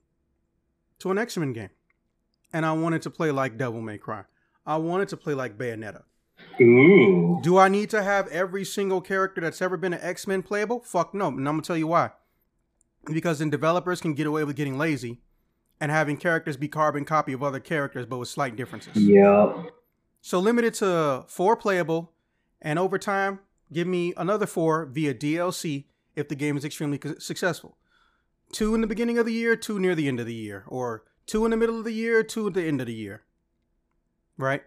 to 1.00 1.10
an 1.10 1.18
X 1.18 1.36
Men 1.36 1.52
game. 1.52 1.70
And 2.52 2.66
I 2.66 2.72
wanted 2.72 3.02
to 3.02 3.10
play 3.10 3.30
like 3.30 3.56
Devil 3.56 3.80
May 3.80 3.98
Cry. 3.98 4.24
I 4.66 4.76
wanted 4.76 5.08
to 5.08 5.16
play 5.16 5.34
like 5.34 5.56
Bayonetta. 5.56 6.02
Ooh. 6.60 7.38
Do 7.42 7.58
I 7.58 7.68
need 7.68 7.90
to 7.90 8.02
have 8.02 8.26
every 8.28 8.64
single 8.64 9.00
character 9.00 9.40
that's 9.40 9.62
ever 9.62 9.76
been 9.76 9.92
an 9.92 10.00
X 10.02 10.26
Men 10.26 10.42
playable? 10.42 10.80
Fuck 10.80 11.14
no. 11.14 11.28
And 11.28 11.38
I'm 11.38 11.54
gonna 11.54 11.62
tell 11.62 11.76
you 11.76 11.86
why. 11.86 12.10
Because 13.06 13.38
then 13.38 13.50
developers 13.50 14.00
can 14.00 14.14
get 14.14 14.26
away 14.26 14.44
with 14.44 14.56
getting 14.56 14.76
lazy 14.76 15.20
and 15.80 15.90
having 15.90 16.16
characters 16.16 16.56
be 16.56 16.68
carbon 16.68 17.04
copy 17.04 17.32
of 17.32 17.42
other 17.42 17.60
characters, 17.60 18.04
but 18.04 18.18
with 18.18 18.28
slight 18.28 18.56
differences. 18.56 18.96
Yep. 18.96 19.72
So 20.20 20.38
limited 20.38 20.74
to 20.74 21.24
four 21.26 21.56
playable, 21.56 22.12
and 22.60 22.78
over 22.78 22.98
time, 22.98 23.40
give 23.72 23.86
me 23.86 24.12
another 24.18 24.46
four 24.46 24.84
via 24.84 25.14
DLC 25.14 25.86
if 26.14 26.28
the 26.28 26.34
game 26.34 26.58
is 26.58 26.64
extremely 26.64 27.00
successful. 27.18 27.78
Two 28.52 28.74
in 28.74 28.80
the 28.80 28.86
beginning 28.86 29.18
of 29.18 29.26
the 29.26 29.32
year, 29.32 29.56
two 29.56 29.78
near 29.78 29.94
the 29.94 30.08
end 30.08 30.20
of 30.20 30.26
the 30.26 30.34
year, 30.34 30.64
or 30.66 31.04
two 31.26 31.44
in 31.44 31.50
the 31.50 31.56
middle 31.56 31.78
of 31.78 31.84
the 31.84 31.92
year, 31.92 32.22
two 32.22 32.48
at 32.48 32.54
the 32.54 32.64
end 32.64 32.80
of 32.80 32.86
the 32.86 32.94
year. 32.94 33.22
Right? 34.36 34.62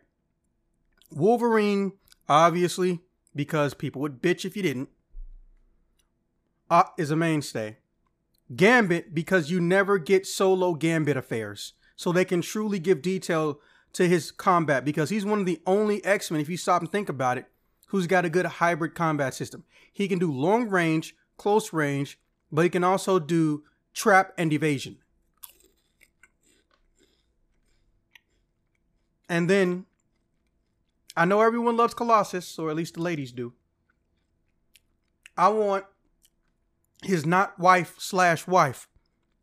Wolverine, 1.12 1.94
obviously, 2.30 3.02
because 3.36 3.74
people 3.74 4.02
would 4.02 4.22
bitch 4.22 4.46
if 4.46 4.56
you 4.56 4.64
didn't, 4.64 4.90
uh, 6.70 6.84
is 6.98 7.12
a 7.12 7.16
mainstay. 7.16 7.78
Gambit, 8.56 9.14
because 9.14 9.52
you 9.52 9.60
never 9.60 9.98
get 9.98 10.26
solo 10.26 10.74
Gambit 10.74 11.18
affairs. 11.18 11.74
So 11.96 12.12
they 12.12 12.26
can 12.26 12.42
truly 12.42 12.80
give 12.80 13.02
detail 13.02 13.60
to 13.94 14.08
his 14.08 14.32
combat 14.32 14.84
because 14.84 15.10
he's 15.10 15.26
one 15.26 15.40
of 15.40 15.46
the 15.46 15.62
only 15.66 16.04
X 16.04 16.32
Men, 16.32 16.42
if 16.42 16.50
you 16.50 16.58
stop 16.58 16.82
and 16.82 16.92
think 16.92 17.10
about 17.10 17.38
it, 17.38 17.46
who's 17.88 18.08
got 18.08 18.26
a 18.26 18.30
good 18.30 18.46
hybrid 18.46 18.96
combat 18.96 19.34
system. 19.34 19.64
He 19.92 20.08
can 20.08 20.20
do 20.20 20.32
long 20.32 20.70
range, 20.70 21.16
close 21.38 21.72
range, 21.72 22.20
but 22.52 22.64
he 22.64 22.70
can 22.70 22.84
also 22.84 23.20
do 23.20 23.64
trap 23.94 24.34
and 24.38 24.52
evasion. 24.52 24.98
And 29.30 29.50
then 29.50 29.86
I 31.16 31.26
know 31.26 31.42
everyone 31.42 31.78
loves 31.78 31.94
Colossus, 31.94 32.58
or 32.58 32.70
at 32.70 32.76
least 32.76 32.96
the 32.96 33.02
ladies 33.02 33.32
do. 33.32 33.54
I 35.38 35.50
want 35.50 35.86
his 37.04 37.26
not 37.26 37.60
wife 37.60 37.96
slash 37.98 38.48
wife, 38.48 38.88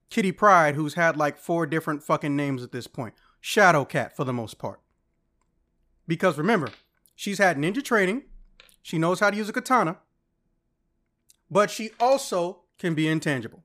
Kitty 0.09 0.33
Pryde, 0.33 0.75
who's 0.75 0.95
had 0.95 1.17
like 1.17 1.39
four 1.39 1.67
different 1.67 2.03
fucking 2.03 2.37
names 2.37 2.63
at 2.63 2.73
this 2.73 2.87
point. 2.87 3.15
Shadowcat 3.43 4.13
for 4.13 4.25
the 4.25 4.33
most 4.33 4.59
part. 4.59 4.81
Because 6.07 6.39
remember, 6.39 6.71
she's 7.15 7.39
had 7.39 7.57
ninja 7.57 7.83
training, 7.83 8.23
she 8.83 8.99
knows 8.99 9.21
how 9.21 9.31
to 9.31 9.37
use 9.37 9.49
a 9.49 9.53
katana, 9.53 9.99
but 11.51 11.71
she 11.71 11.91
also 12.01 12.63
can 12.79 12.95
be 12.95 13.07
intangible. 13.07 13.65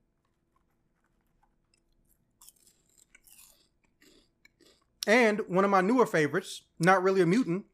And 5.05 5.41
one 5.47 5.63
of 5.63 5.71
my 5.71 5.81
newer 5.81 6.05
favorites, 6.05 6.63
not 6.79 7.03
really 7.03 7.21
a 7.21 7.25
mutant, 7.25 7.65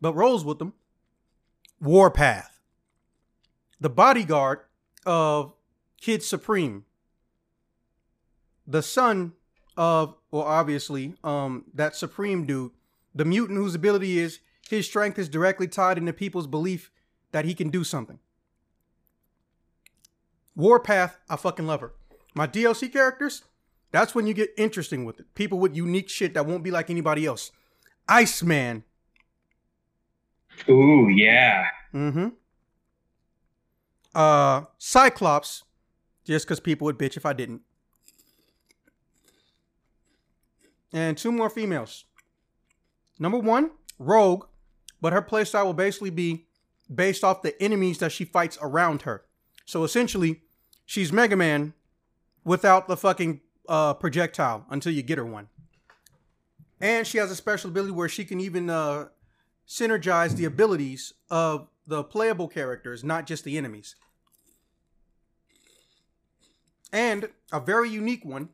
but 0.00 0.14
rolls 0.14 0.44
with 0.44 0.58
them, 0.58 0.74
Warpath. 1.80 2.60
The 3.80 3.90
bodyguard 3.90 4.60
of 5.04 5.52
Kid 6.00 6.22
Supreme. 6.22 6.84
The 8.66 8.82
son 8.82 9.32
of, 9.76 10.16
well, 10.30 10.42
obviously, 10.42 11.14
um, 11.22 11.64
that 11.74 11.94
Supreme 11.94 12.46
dude, 12.46 12.72
the 13.14 13.24
mutant 13.24 13.58
whose 13.58 13.74
ability 13.74 14.18
is 14.18 14.40
his 14.68 14.86
strength 14.86 15.18
is 15.18 15.28
directly 15.28 15.68
tied 15.68 15.98
into 15.98 16.12
people's 16.12 16.46
belief 16.46 16.90
that 17.32 17.44
he 17.44 17.54
can 17.54 17.70
do 17.70 17.84
something. 17.84 18.18
Warpath, 20.54 21.18
I 21.28 21.36
fucking 21.36 21.66
love 21.66 21.80
her. 21.80 21.92
My 22.34 22.46
DLC 22.46 22.90
characters, 22.90 23.44
that's 23.92 24.14
when 24.14 24.26
you 24.26 24.34
get 24.34 24.50
interesting 24.56 25.04
with 25.04 25.20
it. 25.20 25.34
People 25.34 25.58
with 25.58 25.76
unique 25.76 26.08
shit 26.08 26.34
that 26.34 26.46
won't 26.46 26.62
be 26.64 26.70
like 26.70 26.90
anybody 26.90 27.26
else. 27.26 27.50
Iceman. 28.08 28.84
Ooh, 30.68 31.08
yeah. 31.08 31.66
Mm-hmm. 31.94 32.28
Uh, 34.14 34.64
Cyclops, 34.78 35.64
just 36.24 36.46
because 36.46 36.60
people 36.60 36.86
would 36.86 36.98
bitch 36.98 37.16
if 37.16 37.26
I 37.26 37.32
didn't. 37.32 37.62
And 40.92 41.18
two 41.18 41.32
more 41.32 41.50
females. 41.50 42.04
Number 43.18 43.38
one, 43.38 43.70
Rogue, 43.98 44.46
but 45.00 45.12
her 45.12 45.22
playstyle 45.22 45.66
will 45.66 45.74
basically 45.74 46.10
be 46.10 46.46
based 46.92 47.24
off 47.24 47.42
the 47.42 47.60
enemies 47.62 47.98
that 47.98 48.12
she 48.12 48.24
fights 48.24 48.58
around 48.62 49.02
her. 49.02 49.24
So 49.64 49.84
essentially, 49.84 50.42
she's 50.84 51.12
Mega 51.12 51.36
Man 51.36 51.74
without 52.44 52.88
the 52.88 52.96
fucking 52.96 53.40
uh, 53.68 53.94
projectile 53.94 54.66
until 54.70 54.92
you 54.92 55.02
get 55.02 55.18
her 55.18 55.24
one. 55.24 55.48
And 56.80 57.06
she 57.06 57.18
has 57.18 57.30
a 57.30 57.36
special 57.36 57.70
ability 57.70 57.92
where 57.92 58.08
she 58.08 58.24
can 58.24 58.40
even 58.40 58.68
uh, 58.68 59.06
synergize 59.66 60.36
the 60.36 60.44
abilities 60.44 61.14
of 61.30 61.68
the 61.86 62.04
playable 62.04 62.48
characters, 62.48 63.02
not 63.02 63.26
just 63.26 63.44
the 63.44 63.56
enemies. 63.56 63.96
And 66.92 67.30
a 67.52 67.60
very 67.60 67.88
unique 67.88 68.24
one, 68.24 68.50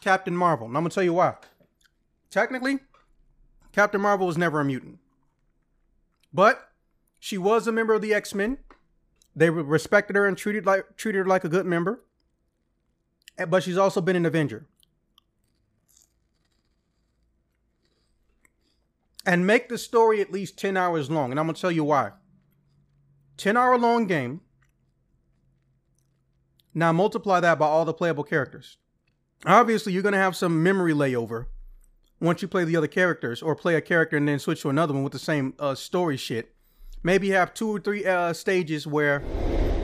Captain 0.00 0.36
Marvel. 0.36 0.66
And 0.66 0.76
I'm 0.76 0.82
going 0.82 0.90
to 0.90 0.94
tell 0.94 1.04
you 1.04 1.14
why. 1.14 1.34
Technically, 2.30 2.80
Captain 3.72 4.00
Marvel 4.00 4.26
was 4.26 4.38
never 4.38 4.60
a 4.60 4.64
mutant. 4.64 4.98
But 6.32 6.68
she 7.18 7.38
was 7.38 7.66
a 7.66 7.72
member 7.72 7.94
of 7.94 8.02
the 8.02 8.12
X-Men. 8.12 8.58
They 9.36 9.50
respected 9.50 10.16
her 10.16 10.26
and 10.26 10.36
treated 10.36 10.66
like 10.66 10.96
treated 10.96 11.18
her 11.18 11.24
like 11.24 11.44
a 11.44 11.48
good 11.48 11.66
member. 11.66 12.02
But 13.36 13.62
she's 13.62 13.78
also 13.78 14.00
been 14.00 14.16
an 14.16 14.26
Avenger. 14.26 14.66
And 19.26 19.46
make 19.46 19.68
the 19.68 19.78
story 19.78 20.20
at 20.20 20.32
least 20.32 20.58
10 20.58 20.76
hours 20.76 21.10
long. 21.10 21.30
And 21.30 21.40
I'm 21.40 21.46
going 21.46 21.54
to 21.54 21.60
tell 21.60 21.72
you 21.72 21.84
why. 21.84 22.12
10 23.36 23.56
hour 23.56 23.78
long 23.78 24.06
game. 24.06 24.40
Now 26.74 26.92
multiply 26.92 27.40
that 27.40 27.58
by 27.58 27.66
all 27.66 27.84
the 27.84 27.94
playable 27.94 28.24
characters. 28.24 28.76
Obviously, 29.46 29.92
you're 29.92 30.02
going 30.02 30.12
to 30.12 30.18
have 30.18 30.36
some 30.36 30.62
memory 30.62 30.92
layover 30.92 31.46
once 32.20 32.42
you 32.42 32.48
play 32.48 32.64
the 32.64 32.76
other 32.76 32.86
characters 32.86 33.42
or 33.42 33.54
play 33.54 33.74
a 33.74 33.80
character 33.80 34.16
and 34.16 34.26
then 34.26 34.38
switch 34.38 34.62
to 34.62 34.70
another 34.70 34.94
one 34.94 35.02
with 35.02 35.12
the 35.12 35.18
same 35.18 35.54
uh, 35.58 35.74
story 35.74 36.16
shit. 36.16 36.54
Maybe 37.02 37.30
have 37.30 37.52
two 37.52 37.76
or 37.76 37.80
three 37.80 38.04
uh, 38.04 38.32
stages 38.32 38.86
where, 38.86 39.22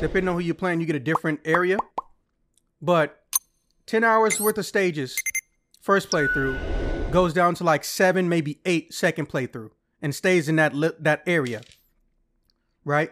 depending 0.01 0.29
on 0.29 0.35
who 0.35 0.41
you're 0.41 0.55
playing, 0.55 0.81
you 0.81 0.87
get 0.87 0.97
a 0.97 1.01
different 1.01 1.41
area. 1.45 1.77
But 2.83 3.23
10 3.87 4.05
hours 4.05 4.41
worth 4.41 4.59
of 4.59 4.67
stages, 4.67 5.17
first 5.81 6.11
playthrough, 6.11 7.11
goes 7.11 7.33
down 7.33 7.55
to 7.57 7.65
like 7.65 7.85
seven, 7.85 8.29
maybe 8.29 8.61
eight 8.65 8.95
second 8.95 9.29
playthrough 9.29 9.71
and 10.01 10.15
stays 10.15 10.49
in 10.49 10.57
that 10.57 10.75
li- 10.75 10.93
that 11.01 11.23
area. 11.27 11.61
Right? 12.85 13.11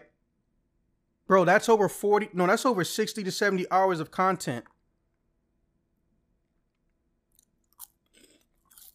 Bro, 1.27 1.45
that's 1.45 1.69
over 1.69 1.87
40, 1.87 2.29
no, 2.33 2.47
that's 2.47 2.65
over 2.65 2.83
60 2.83 3.23
to 3.23 3.31
70 3.31 3.67
hours 3.69 3.99
of 3.99 4.09
content 4.09 4.65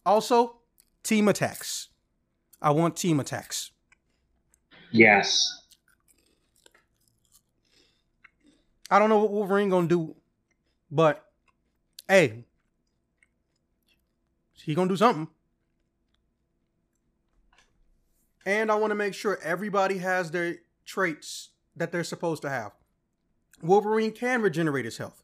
Also, 0.05 0.57
team 1.03 1.27
attacks. 1.27 1.89
I 2.61 2.71
want 2.71 2.95
team 2.95 3.19
attacks. 3.19 3.71
Yes. 4.91 5.61
I 8.91 8.99
don't 8.99 9.09
know 9.09 9.19
what 9.19 9.31
Wolverine 9.31 9.69
gonna 9.69 9.87
do, 9.87 10.15
but 10.89 11.25
hey, 12.07 12.45
he 14.53 14.73
gonna 14.73 14.89
do 14.89 14.97
something. 14.97 15.27
And 18.45 18.71
I 18.71 18.75
want 18.75 18.91
to 18.91 18.95
make 18.95 19.13
sure 19.13 19.39
everybody 19.43 19.97
has 19.99 20.31
their 20.31 20.57
traits 20.85 21.49
that 21.75 21.91
they're 21.91 22.03
supposed 22.03 22.41
to 22.43 22.49
have. 22.49 22.73
Wolverine 23.61 24.11
can 24.11 24.41
regenerate 24.41 24.85
his 24.85 24.97
health. 24.97 25.23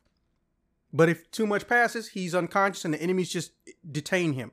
But 0.93 1.09
if 1.09 1.29
too 1.31 1.47
much 1.47 1.67
passes, 1.67 2.09
he's 2.09 2.35
unconscious 2.35 2.85
and 2.85 2.93
the 2.93 3.01
enemies 3.01 3.29
just 3.29 3.51
detain 3.89 4.33
him. 4.33 4.51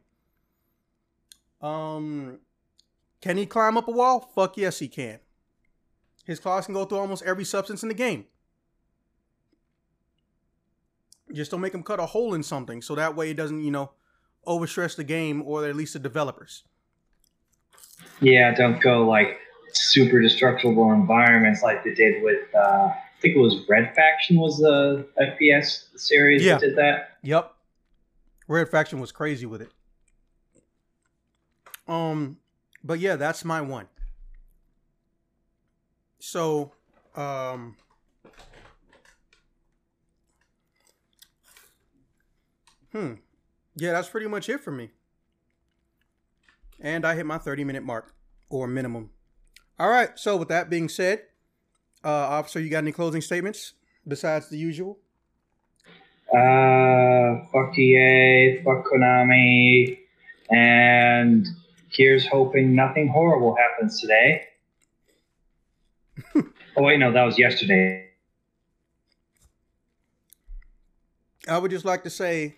Um, 1.61 2.39
can 3.21 3.37
he 3.37 3.47
climb 3.47 3.77
up 3.77 3.89
a 3.89 3.91
wall? 3.91 4.21
Fuck 4.35 4.57
yes, 4.57 4.79
he 4.79 4.89
can. 4.89 5.19
His 6.25 6.39
claws 6.39 6.67
can 6.67 6.75
go 6.75 6.85
through 6.85 6.99
almost 6.99 7.25
every 7.25 7.45
substance 7.45 7.83
in 7.83 7.89
the 7.89 7.95
game. 7.95 8.27
Just 11.39 11.53
don't 11.53 11.61
make 11.61 11.71
them 11.71 11.85
cut 11.85 12.01
a 12.01 12.07
hole 12.07 12.35
in 12.35 12.43
something, 12.43 12.83
so 12.83 12.97
that 12.97 13.15
way 13.15 13.31
it 13.31 13.37
doesn't, 13.37 13.63
you 13.63 13.71
know, 13.71 13.93
overstress 14.45 14.97
the 14.97 15.05
game 15.05 15.41
or 15.47 15.67
at 15.67 15.77
least 15.77 15.93
the 15.93 16.01
developers. 16.01 16.65
Yeah, 18.21 18.53
don't 18.53 18.81
go 18.81 19.07
like 19.07 19.39
super 19.73 20.21
destructible 20.21 20.91
environments 20.91 21.63
like 21.63 21.85
they 21.85 21.95
did 21.95 22.25
with. 22.25 22.53
Uh, 22.53 22.89
I 22.89 23.21
think 23.21 23.37
it 23.37 23.39
was 23.39 23.65
Red 23.69 23.95
Faction 23.95 24.41
was 24.41 24.59
the 24.59 25.07
FPS 25.21 25.97
series 25.97 26.45
yeah. 26.45 26.55
that 26.55 26.61
did 26.61 26.77
that. 26.77 27.19
Yep. 27.23 27.55
Red 28.49 28.69
Faction 28.69 28.99
was 28.99 29.13
crazy 29.13 29.47
with 29.47 29.63
it. 29.63 29.71
Um, 31.87 32.39
but 32.83 32.99
yeah, 32.99 33.15
that's 33.15 33.45
my 33.45 33.61
one. 33.61 33.87
So, 36.19 36.73
um, 37.15 37.77
hmm, 42.93 43.15
yeah, 43.77 43.93
that's 43.93 44.09
pretty 44.09 44.27
much 44.27 44.49
it 44.49 44.61
for 44.61 44.71
me. 44.71 44.91
And 46.81 47.05
I 47.05 47.15
hit 47.15 47.27
my 47.27 47.39
30 47.39 47.65
minute 47.65 47.83
mark 47.83 48.15
or 48.49 48.67
minimum. 48.67 49.11
All 49.79 49.91
right. 49.91 50.11
So, 50.17 50.37
with 50.37 50.49
that 50.49 50.71
being 50.71 50.89
said, 50.89 51.23
uh, 52.05 52.09
officer, 52.09 52.61
you 52.61 52.71
got 52.71 52.79
any 52.79 52.93
closing 52.93 53.21
statements 53.21 53.75
besides 54.07 54.49
the 54.49 54.59
usual? 54.59 54.99
Uh, 56.33 57.47
fuck 57.53 57.77
EA, 57.79 58.63
fuck 58.63 58.85
Konami, 58.87 59.99
and 60.51 61.47
Here's 61.91 62.27
hoping 62.27 62.75
nothing 62.75 63.09
horrible 63.09 63.57
happens 63.57 64.01
today. 64.01 64.45
oh, 66.37 66.83
wait, 66.83 66.99
no, 66.99 67.13
that 67.13 67.23
was 67.23 67.39
yesterday. 67.39 68.11
I 71.49 71.57
would 71.57 71.71
just 71.71 71.87
like 71.87 72.03
to 72.03 72.11
say 72.11 72.57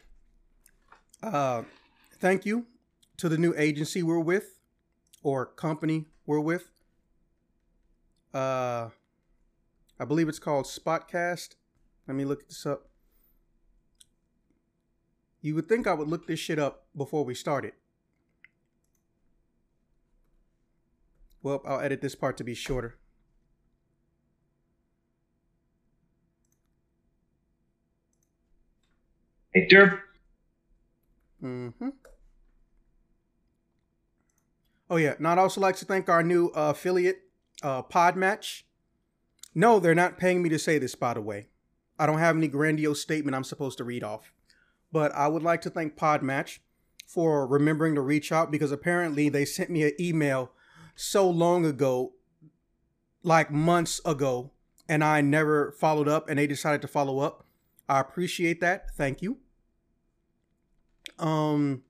uh, 1.22 1.62
thank 2.20 2.46
you 2.46 2.66
to 3.18 3.28
the 3.28 3.38
new 3.38 3.54
agency 3.56 4.02
we're 4.02 4.20
with. 4.20 4.56
or 5.22 5.46
company 5.46 6.06
we're 6.26 6.40
with. 6.40 6.70
Uh, 8.35 8.90
I 9.98 10.04
believe 10.06 10.28
it's 10.28 10.38
called 10.38 10.66
Spotcast. 10.66 11.56
Let 12.09 12.16
me 12.16 12.24
look 12.24 12.48
this 12.48 12.66
up. 12.66 12.88
You 15.42 15.54
would 15.54 15.68
think 15.68 15.87
I 15.87 15.94
would 15.94 16.09
look 16.09 16.26
this 16.26 16.40
shit 16.40 16.59
up 16.59 16.87
before 16.96 17.24
we 17.24 17.35
started. 17.35 17.72
Well, 21.42 21.62
I'll 21.66 21.80
edit 21.80 22.00
this 22.02 22.14
part 22.14 22.37
to 22.38 22.44
be 22.44 22.54
shorter. 22.54 22.96
Victor. 29.54 30.04
Mm-hmm. 31.42 31.88
Oh 34.88 34.96
yeah, 34.96 35.14
I'd 35.24 35.38
also 35.38 35.61
like 35.61 35.76
to 35.76 35.85
thank 35.85 36.09
our 36.09 36.22
new 36.22 36.48
uh, 36.48 36.70
affiliate, 36.70 37.20
uh, 37.62 37.83
Podmatch. 37.83 38.64
No, 39.55 39.79
they're 39.79 39.94
not 39.94 40.18
paying 40.18 40.42
me 40.42 40.48
to 40.48 40.59
say 40.59 40.79
this, 40.79 40.94
by 40.94 41.14
the 41.14 41.20
way. 41.20 41.48
I 41.98 42.07
don't 42.07 42.18
have 42.18 42.37
any 42.37 42.48
grandiose 42.48 43.00
statement 43.00 43.37
I'm 43.37 43.44
supposed 43.44 43.79
to 43.79 43.85
read 43.85 44.03
off. 44.03 44.33
But 44.92 45.12
I 45.12 45.29
would 45.29 45.42
like 45.42 45.61
to 45.62 45.70
thank 45.70 45.96
Podmatch 45.96 46.59
for 47.07 47.46
remembering 47.46 47.94
to 47.94 48.00
reach 48.00 48.33
out 48.33 48.50
because 48.50 48.72
apparently 48.72 49.29
they 49.29 49.44
sent 49.44 49.70
me 49.70 49.85
an 49.85 49.92
email 50.00 50.53
so 50.96 51.29
long 51.29 51.64
ago, 51.64 52.12
like 53.22 53.50
months 53.50 54.00
ago, 54.05 54.53
and 54.88 55.05
I 55.05 55.20
never 55.20 55.72
followed 55.72 56.09
up 56.09 56.29
and 56.29 56.38
they 56.38 56.46
decided 56.46 56.83
to 56.83 56.88
follow 56.88 57.20
up. 57.20 57.44
I 57.88 58.00
appreciate 58.00 58.61
that. 58.61 58.90
Thank 58.96 59.22
you. 59.22 59.38
Um 61.20 61.83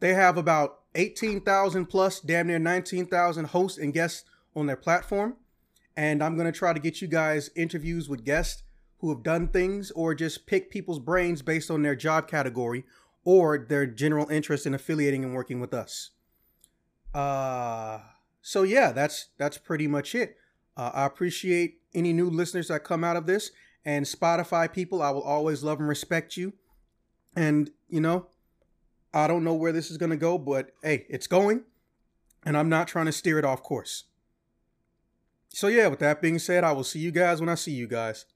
they 0.00 0.14
have 0.14 0.36
about 0.36 0.80
18,000 0.94 1.86
plus, 1.86 2.20
damn 2.20 2.46
near 2.46 2.58
19,000 2.58 3.46
hosts 3.46 3.78
and 3.78 3.92
guests 3.92 4.24
on 4.54 4.66
their 4.66 4.76
platform. 4.76 5.36
And 5.96 6.22
I'm 6.22 6.36
going 6.36 6.50
to 6.50 6.58
try 6.58 6.72
to 6.72 6.80
get 6.80 7.00
you 7.00 7.08
guys 7.08 7.50
interviews 7.56 8.08
with 8.08 8.24
guests 8.24 8.62
who 8.98 9.10
have 9.10 9.22
done 9.22 9.48
things 9.48 9.90
or 9.92 10.14
just 10.14 10.46
pick 10.46 10.70
people's 10.70 10.98
brains 10.98 11.42
based 11.42 11.70
on 11.70 11.82
their 11.82 11.96
job 11.96 12.28
category 12.28 12.84
or 13.24 13.58
their 13.58 13.86
general 13.86 14.28
interest 14.28 14.66
in 14.66 14.74
affiliating 14.74 15.24
and 15.24 15.34
working 15.34 15.60
with 15.60 15.74
us. 15.74 16.10
Uh, 17.14 18.00
so 18.42 18.62
yeah, 18.62 18.92
that's 18.92 19.28
that's 19.38 19.58
pretty 19.58 19.86
much 19.86 20.14
it. 20.14 20.36
Uh, 20.76 20.90
I 20.94 21.06
appreciate 21.06 21.80
any 21.94 22.12
new 22.12 22.28
listeners 22.28 22.68
that 22.68 22.84
come 22.84 23.02
out 23.04 23.16
of 23.16 23.26
this 23.26 23.50
and 23.84 24.04
Spotify 24.04 24.70
people. 24.70 25.02
I 25.02 25.10
will 25.10 25.22
always 25.22 25.62
love 25.62 25.78
and 25.78 25.88
respect 25.88 26.36
you. 26.36 26.52
And 27.34 27.70
you 27.88 28.00
know, 28.00 28.26
I 29.16 29.26
don't 29.26 29.44
know 29.44 29.54
where 29.54 29.72
this 29.72 29.90
is 29.90 29.96
going 29.96 30.10
to 30.10 30.16
go, 30.16 30.36
but 30.36 30.72
hey, 30.82 31.06
it's 31.08 31.26
going, 31.26 31.62
and 32.44 32.54
I'm 32.54 32.68
not 32.68 32.86
trying 32.86 33.06
to 33.06 33.12
steer 33.12 33.38
it 33.38 33.46
off 33.46 33.62
course. 33.62 34.04
So 35.48 35.68
yeah, 35.68 35.86
with 35.86 36.00
that 36.00 36.20
being 36.20 36.38
said, 36.38 36.64
I 36.64 36.72
will 36.72 36.84
see 36.84 36.98
you 36.98 37.10
guys 37.10 37.40
when 37.40 37.48
I 37.48 37.54
see 37.54 37.72
you 37.72 37.86
guys. 37.86 38.26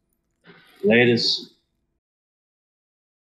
Latest. 0.82 1.50